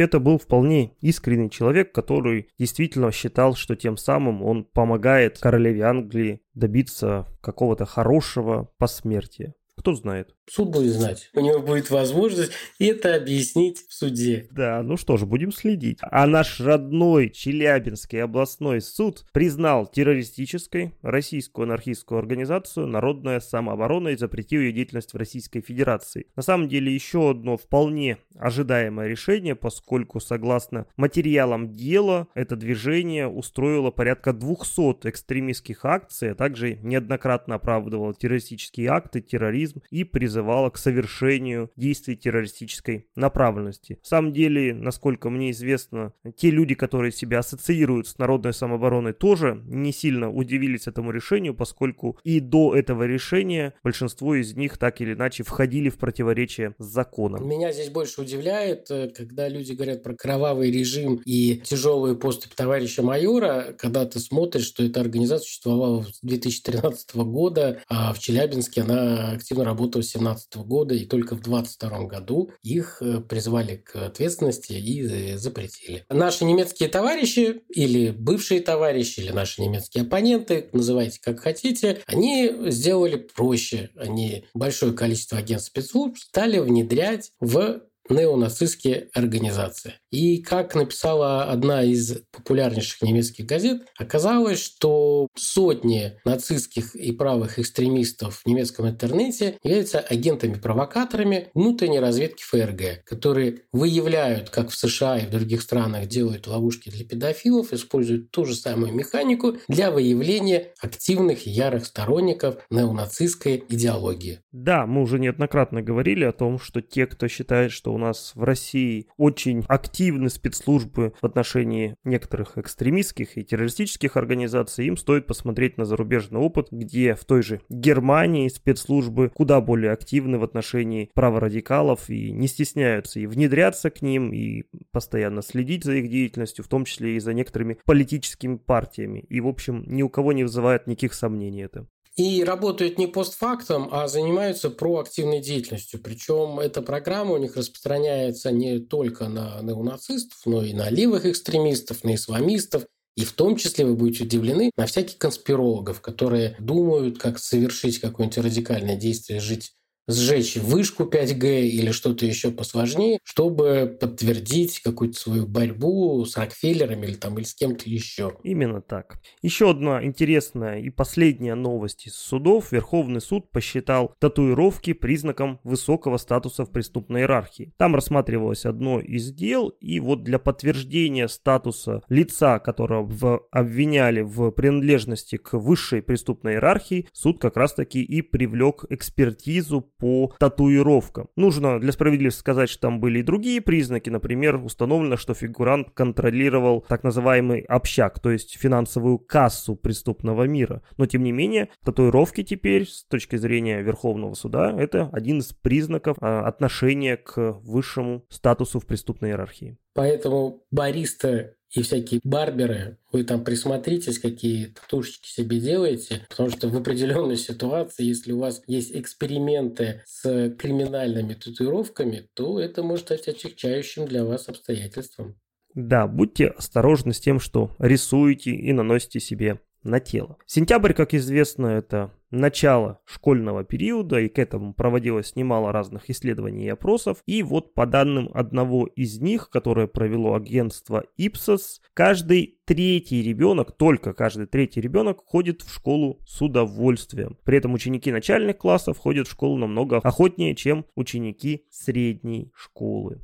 это 0.00 0.20
был 0.20 0.38
вполне 0.38 0.92
искренний 1.00 1.50
человек, 1.50 1.92
который 1.92 2.48
действительно 2.58 3.12
считал, 3.12 3.54
что 3.54 3.76
тем 3.76 3.96
самым 3.96 4.42
он 4.42 4.64
помогает 4.64 5.38
королеве 5.38 5.82
Англии 5.82 6.40
добиться 6.54 7.26
какого-то 7.40 7.84
хорошего 7.84 8.70
посмертия. 8.78 9.54
Кто 9.76 9.94
знает. 9.94 10.34
Суд 10.48 10.70
будет 10.70 10.92
знать. 10.92 11.30
У 11.34 11.40
него 11.40 11.60
будет 11.60 11.90
возможность 11.90 12.52
это 12.78 13.14
объяснить 13.14 13.84
в 13.88 13.92
суде. 13.92 14.48
Да, 14.50 14.82
ну 14.82 14.96
что 14.96 15.16
ж, 15.16 15.24
будем 15.24 15.52
следить. 15.52 15.98
А 16.00 16.26
наш 16.26 16.60
родной 16.60 17.30
Челябинский 17.30 18.22
областной 18.22 18.80
суд 18.80 19.26
признал 19.32 19.86
террористической 19.86 20.94
российскую 21.02 21.64
анархистскую 21.64 22.18
организацию 22.18 22.86
«Народная 22.86 23.40
самооборона» 23.40 24.08
и 24.08 24.16
запретил 24.16 24.60
ее 24.60 24.72
деятельность 24.72 25.12
в 25.12 25.16
Российской 25.16 25.60
Федерации. 25.60 26.26
На 26.36 26.42
самом 26.42 26.68
деле 26.68 26.94
еще 26.94 27.30
одно 27.30 27.56
вполне 27.56 28.18
ожидаемое 28.38 29.08
решение, 29.08 29.56
поскольку 29.56 30.20
согласно 30.20 30.86
материалам 30.96 31.72
дела 31.72 32.28
это 32.34 32.56
движение 32.56 33.28
устроило 33.28 33.90
порядка 33.90 34.32
200 34.32 35.08
экстремистских 35.08 35.84
акций, 35.84 36.32
а 36.32 36.34
также 36.34 36.76
неоднократно 36.76 37.56
оправдывало 37.56 38.14
террористические 38.14 38.88
акты, 38.88 39.20
терроризм 39.20 39.65
и 39.90 40.04
призывал 40.04 40.46
призывала 40.46 40.70
к 40.70 40.78
совершению 40.78 41.70
действий 41.76 42.16
террористической 42.16 43.06
направленности. 43.16 43.98
В 44.02 44.06
самом 44.06 44.32
деле, 44.32 44.74
насколько 44.74 45.30
мне 45.30 45.50
известно, 45.50 46.12
те 46.36 46.50
люди, 46.50 46.74
которые 46.74 47.10
себя 47.10 47.40
ассоциируют 47.40 48.06
с 48.06 48.18
народной 48.18 48.52
самообороной, 48.52 49.12
тоже 49.12 49.62
не 49.66 49.92
сильно 49.92 50.30
удивились 50.30 50.86
этому 50.86 51.10
решению, 51.10 51.54
поскольку 51.54 52.18
и 52.22 52.40
до 52.40 52.74
этого 52.74 53.04
решения 53.04 53.74
большинство 53.82 54.34
из 54.34 54.54
них 54.54 54.78
так 54.78 55.00
или 55.00 55.14
иначе 55.14 55.42
входили 55.42 55.88
в 55.88 55.96
противоречие 55.96 56.74
с 56.78 56.84
законом. 56.84 57.48
Меня 57.48 57.72
здесь 57.72 57.90
больше 57.90 58.20
удивляет, 58.20 58.90
э, 58.90 59.08
когда 59.08 59.48
люди 59.48 59.72
говорят 59.72 60.02
про 60.02 60.14
кровавый 60.14 60.70
режим 60.70 61.22
и 61.24 61.56
тяжелые 61.64 62.14
поступи 62.14 62.54
товарища 62.54 63.02
майора, 63.02 63.74
когда 63.78 64.04
ты 64.04 64.20
смотришь, 64.20 64.66
что 64.66 64.84
эта 64.84 65.00
организация 65.00 65.46
существовала 65.46 66.02
с 66.02 66.20
2013 66.22 67.16
года, 67.24 67.82
а 67.88 68.12
в 68.12 68.18
Челябинске 68.18 68.82
она 68.82 69.32
активно 69.32 69.55
работала 69.64 70.02
с 70.02 70.12
2017 70.12 70.56
года, 70.56 70.94
и 70.94 71.04
только 71.04 71.34
в 71.34 71.42
2022 71.42 72.06
году 72.06 72.50
их 72.62 72.98
э, 73.00 73.20
призвали 73.20 73.76
к 73.76 73.96
ответственности 73.96 74.72
и 74.72 75.02
э, 75.02 75.38
запретили. 75.38 76.04
Наши 76.08 76.44
немецкие 76.44 76.88
товарищи 76.88 77.62
или 77.68 78.10
бывшие 78.10 78.60
товарищи, 78.60 79.20
или 79.20 79.30
наши 79.30 79.62
немецкие 79.62 80.04
оппоненты, 80.04 80.68
называйте 80.72 81.20
как 81.22 81.40
хотите, 81.40 82.02
они 82.06 82.52
сделали 82.70 83.16
проще. 83.16 83.90
Они 83.96 84.44
большое 84.54 84.92
количество 84.92 85.38
агентств 85.38 85.70
спецслужб 85.70 86.16
стали 86.18 86.58
внедрять 86.58 87.32
в 87.40 87.82
неонацистские 88.08 89.08
организации. 89.14 89.94
И 90.10 90.38
как 90.42 90.74
написала 90.74 91.44
одна 91.44 91.82
из 91.82 92.22
популярнейших 92.32 93.02
немецких 93.02 93.46
газет, 93.46 93.82
оказалось, 93.98 94.62
что 94.62 95.28
сотни 95.36 96.18
нацистских 96.24 96.94
и 96.94 97.12
правых 97.12 97.58
экстремистов 97.58 98.42
в 98.44 98.46
немецком 98.46 98.88
интернете 98.88 99.58
являются 99.62 100.00
агентами-провокаторами 100.00 101.48
внутренней 101.54 102.00
разведки 102.00 102.42
ФРГ, 102.42 103.04
которые 103.04 103.62
выявляют, 103.72 104.50
как 104.50 104.70
в 104.70 104.76
США 104.76 105.18
и 105.18 105.26
в 105.26 105.30
других 105.30 105.62
странах 105.62 106.06
делают 106.06 106.46
ловушки 106.46 106.90
для 106.90 107.04
педофилов, 107.04 107.72
используют 107.72 108.30
ту 108.30 108.44
же 108.44 108.54
самую 108.54 108.94
механику 108.94 109.56
для 109.68 109.90
выявления 109.90 110.72
активных 110.80 111.46
и 111.46 111.50
ярых 111.50 111.86
сторонников 111.86 112.56
неонацистской 112.70 113.64
идеологии. 113.68 114.40
Да, 114.52 114.86
мы 114.86 115.02
уже 115.02 115.18
неоднократно 115.18 115.82
говорили 115.82 116.24
о 116.24 116.32
том, 116.32 116.58
что 116.58 116.80
те, 116.80 117.06
кто 117.06 117.28
считает, 117.28 117.72
что 117.72 117.92
у 117.96 117.98
нас 117.98 118.32
в 118.34 118.44
России 118.44 119.08
очень 119.16 119.64
активны 119.68 120.30
спецслужбы 120.30 121.14
в 121.20 121.26
отношении 121.26 121.96
некоторых 122.04 122.58
экстремистских 122.58 123.36
и 123.36 123.44
террористических 123.44 124.16
организаций, 124.16 124.86
им 124.86 124.96
стоит 124.96 125.26
посмотреть 125.26 125.78
на 125.78 125.84
зарубежный 125.84 126.38
опыт, 126.38 126.68
где 126.70 127.14
в 127.14 127.24
той 127.24 127.42
же 127.42 127.60
Германии 127.68 128.48
спецслужбы 128.48 129.30
куда 129.34 129.60
более 129.60 129.92
активны 129.92 130.38
в 130.38 130.44
отношении 130.44 131.10
праворадикалов 131.14 132.08
и 132.10 132.30
не 132.30 132.46
стесняются 132.46 133.18
и 133.18 133.26
внедряться 133.26 133.90
к 133.90 134.02
ним, 134.02 134.32
и 134.32 134.64
постоянно 134.92 135.42
следить 135.42 135.84
за 135.84 135.94
их 135.94 136.08
деятельностью, 136.10 136.64
в 136.64 136.68
том 136.68 136.84
числе 136.84 137.16
и 137.16 137.20
за 137.20 137.32
некоторыми 137.32 137.78
политическими 137.84 138.56
партиями. 138.56 139.24
И, 139.28 139.40
в 139.40 139.48
общем, 139.48 139.84
ни 139.86 140.02
у 140.02 140.08
кого 140.08 140.32
не 140.32 140.44
вызывает 140.44 140.86
никаких 140.86 141.14
сомнений 141.14 141.62
это 141.62 141.86
и 142.16 142.42
работают 142.44 142.98
не 142.98 143.06
постфактом, 143.06 143.88
а 143.92 144.08
занимаются 144.08 144.70
проактивной 144.70 145.40
деятельностью. 145.40 146.00
Причем 146.02 146.58
эта 146.58 146.80
программа 146.82 147.34
у 147.34 147.36
них 147.36 147.56
распространяется 147.56 148.50
не 148.50 148.78
только 148.78 149.28
на 149.28 149.60
неонацистов, 149.62 150.38
но 150.46 150.62
и 150.62 150.72
на 150.72 150.88
левых 150.90 151.26
экстремистов, 151.26 152.04
на 152.04 152.14
исламистов, 152.14 152.86
И 153.16 153.24
в 153.24 153.32
том 153.32 153.56
числе 153.56 153.86
вы 153.86 153.94
будете 153.94 154.24
удивлены 154.24 154.70
на 154.76 154.86
всяких 154.86 155.16
конспирологов, 155.18 156.00
которые 156.02 156.54
думают, 156.58 157.18
как 157.18 157.38
совершить 157.38 157.98
какое-нибудь 157.98 158.38
радикальное 158.38 158.96
действие, 158.96 159.40
жить 159.40 159.72
сжечь 160.08 160.56
вышку 160.56 161.04
5G 161.04 161.62
или 161.62 161.90
что-то 161.90 162.26
еще 162.26 162.50
посложнее, 162.50 163.18
чтобы 163.24 163.96
подтвердить 164.00 164.80
какую-то 164.80 165.18
свою 165.18 165.46
борьбу 165.46 166.24
с 166.24 166.36
Рокфеллерами 166.36 167.06
или, 167.06 167.14
там, 167.14 167.38
или 167.38 167.44
с 167.44 167.54
кем-то 167.54 167.88
еще. 167.88 168.36
Именно 168.42 168.80
так. 168.80 169.20
Еще 169.42 169.70
одна 169.70 170.04
интересная 170.04 170.80
и 170.80 170.90
последняя 170.90 171.54
новость 171.54 172.06
из 172.06 172.14
судов. 172.14 172.72
Верховный 172.72 173.20
суд 173.20 173.50
посчитал 173.50 174.14
татуировки 174.18 174.92
признаком 174.92 175.60
высокого 175.64 176.16
статуса 176.16 176.64
в 176.64 176.70
преступной 176.70 177.22
иерархии. 177.22 177.72
Там 177.76 177.94
рассматривалось 177.94 178.64
одно 178.64 179.00
из 179.00 179.32
дел, 179.32 179.68
и 179.68 180.00
вот 180.00 180.22
для 180.22 180.38
подтверждения 180.38 181.28
статуса 181.28 182.02
лица, 182.08 182.58
которого 182.58 183.46
обвиняли 183.50 184.20
в 184.20 184.50
принадлежности 184.50 185.36
к 185.36 185.54
высшей 185.54 186.02
преступной 186.02 186.54
иерархии, 186.54 187.08
суд 187.12 187.40
как 187.40 187.56
раз-таки 187.56 188.02
и 188.02 188.22
привлек 188.22 188.84
экспертизу 188.88 189.92
по 189.98 190.32
татуировкам. 190.38 191.28
Нужно 191.36 191.80
для 191.80 191.92
справедливости 191.92 192.40
сказать, 192.40 192.68
что 192.70 192.82
там 192.82 193.00
были 193.00 193.20
и 193.20 193.22
другие 193.22 193.60
признаки. 193.60 194.10
Например, 194.10 194.56
установлено, 194.56 195.16
что 195.16 195.34
фигурант 195.34 195.90
контролировал 195.90 196.84
так 196.88 197.02
называемый 197.02 197.60
общак, 197.60 198.20
то 198.20 198.30
есть 198.30 198.56
финансовую 198.58 199.18
кассу 199.18 199.76
преступного 199.76 200.44
мира. 200.44 200.82
Но 200.96 201.06
тем 201.06 201.22
не 201.22 201.32
менее, 201.32 201.70
татуировки 201.84 202.42
теперь, 202.42 202.86
с 202.86 203.04
точки 203.04 203.36
зрения 203.36 203.82
Верховного 203.82 204.34
суда, 204.34 204.74
это 204.76 205.08
один 205.12 205.38
из 205.38 205.52
признаков 205.52 206.16
а, 206.20 206.46
отношения 206.46 207.16
к 207.16 207.58
высшему 207.62 208.24
статусу 208.28 208.80
в 208.80 208.86
преступной 208.86 209.30
иерархии. 209.30 209.78
Поэтому 209.94 210.62
бариста 210.70 211.55
и 211.76 211.82
всякие 211.82 212.20
барберы, 212.24 212.96
вы 213.12 213.24
там 213.24 213.44
присмотритесь, 213.44 214.18
какие 214.18 214.66
татушечки 214.66 215.28
себе 215.28 215.60
делаете, 215.60 216.26
потому 216.28 216.50
что 216.50 216.68
в 216.68 216.76
определенной 216.76 217.36
ситуации, 217.36 218.04
если 218.04 218.32
у 218.32 218.38
вас 218.38 218.62
есть 218.66 218.96
эксперименты 218.96 220.02
с 220.06 220.50
криминальными 220.58 221.34
татуировками, 221.34 222.28
то 222.34 222.58
это 222.58 222.82
может 222.82 223.06
стать 223.06 223.28
отягчающим 223.28 224.06
для 224.06 224.24
вас 224.24 224.48
обстоятельством. 224.48 225.36
Да, 225.74 226.06
будьте 226.06 226.46
осторожны 226.46 227.12
с 227.12 227.20
тем, 227.20 227.38
что 227.38 227.76
рисуете 227.78 228.52
и 228.52 228.72
наносите 228.72 229.20
себе 229.20 229.60
на 229.86 230.00
тело. 230.00 230.36
Сентябрь, 230.46 230.92
как 230.92 231.14
известно, 231.14 231.66
это 231.68 232.12
начало 232.30 233.00
школьного 233.04 233.64
периода, 233.64 234.18
и 234.18 234.28
к 234.28 234.38
этому 234.38 234.74
проводилось 234.74 235.36
немало 235.36 235.72
разных 235.72 236.10
исследований 236.10 236.66
и 236.66 236.70
опросов. 236.70 237.22
И 237.26 237.42
вот 237.42 237.74
по 237.74 237.86
данным 237.86 238.30
одного 238.34 238.86
из 238.86 239.20
них, 239.20 239.48
которое 239.50 239.86
провело 239.86 240.34
агентство 240.34 241.04
Ipsos, 241.18 241.80
каждый 241.94 242.58
третий 242.64 243.22
ребенок, 243.22 243.72
только 243.76 244.12
каждый 244.12 244.46
третий 244.46 244.80
ребенок 244.80 245.22
ходит 245.24 245.62
в 245.62 245.72
школу 245.72 246.20
с 246.26 246.42
удовольствием. 246.42 247.38
При 247.44 247.58
этом 247.58 247.74
ученики 247.74 248.10
начальных 248.10 248.58
классов 248.58 248.98
ходят 248.98 249.28
в 249.28 249.32
школу 249.32 249.56
намного 249.56 249.98
охотнее, 249.98 250.54
чем 250.54 250.86
ученики 250.94 251.66
средней 251.70 252.50
школы. 252.54 253.22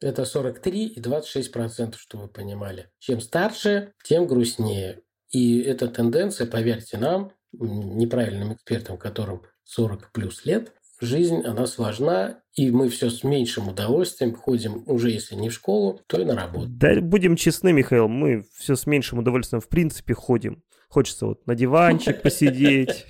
Это 0.00 0.24
43 0.24 0.88
и 0.88 1.00
26 1.00 1.52
процентов, 1.52 2.00
чтобы 2.00 2.24
вы 2.24 2.28
понимали. 2.28 2.90
Чем 2.98 3.20
старше, 3.20 3.94
тем 4.04 4.26
грустнее. 4.26 5.00
И 5.30 5.60
эта 5.60 5.88
тенденция, 5.88 6.46
поверьте 6.46 6.98
нам, 6.98 7.32
неправильным 7.52 8.54
экспертам, 8.54 8.98
которым 8.98 9.42
40 9.64 10.12
плюс 10.12 10.44
лет, 10.44 10.72
жизнь, 11.00 11.42
она 11.42 11.66
сложна, 11.66 12.40
и 12.54 12.70
мы 12.70 12.88
все 12.88 13.10
с 13.10 13.24
меньшим 13.24 13.68
удовольствием 13.68 14.34
ходим, 14.34 14.84
уже 14.86 15.10
если 15.10 15.34
не 15.34 15.48
в 15.48 15.52
школу, 15.52 16.00
то 16.06 16.20
и 16.20 16.24
на 16.24 16.34
работу. 16.34 16.66
Да, 16.68 17.00
будем 17.00 17.36
честны, 17.36 17.72
Михаил, 17.72 18.08
мы 18.08 18.44
все 18.56 18.76
с 18.76 18.86
меньшим 18.86 19.18
удовольствием 19.18 19.60
в 19.60 19.68
принципе 19.68 20.14
ходим. 20.14 20.62
Хочется 20.88 21.26
вот 21.26 21.46
на 21.46 21.54
диванчик 21.54 22.22
посидеть. 22.22 23.06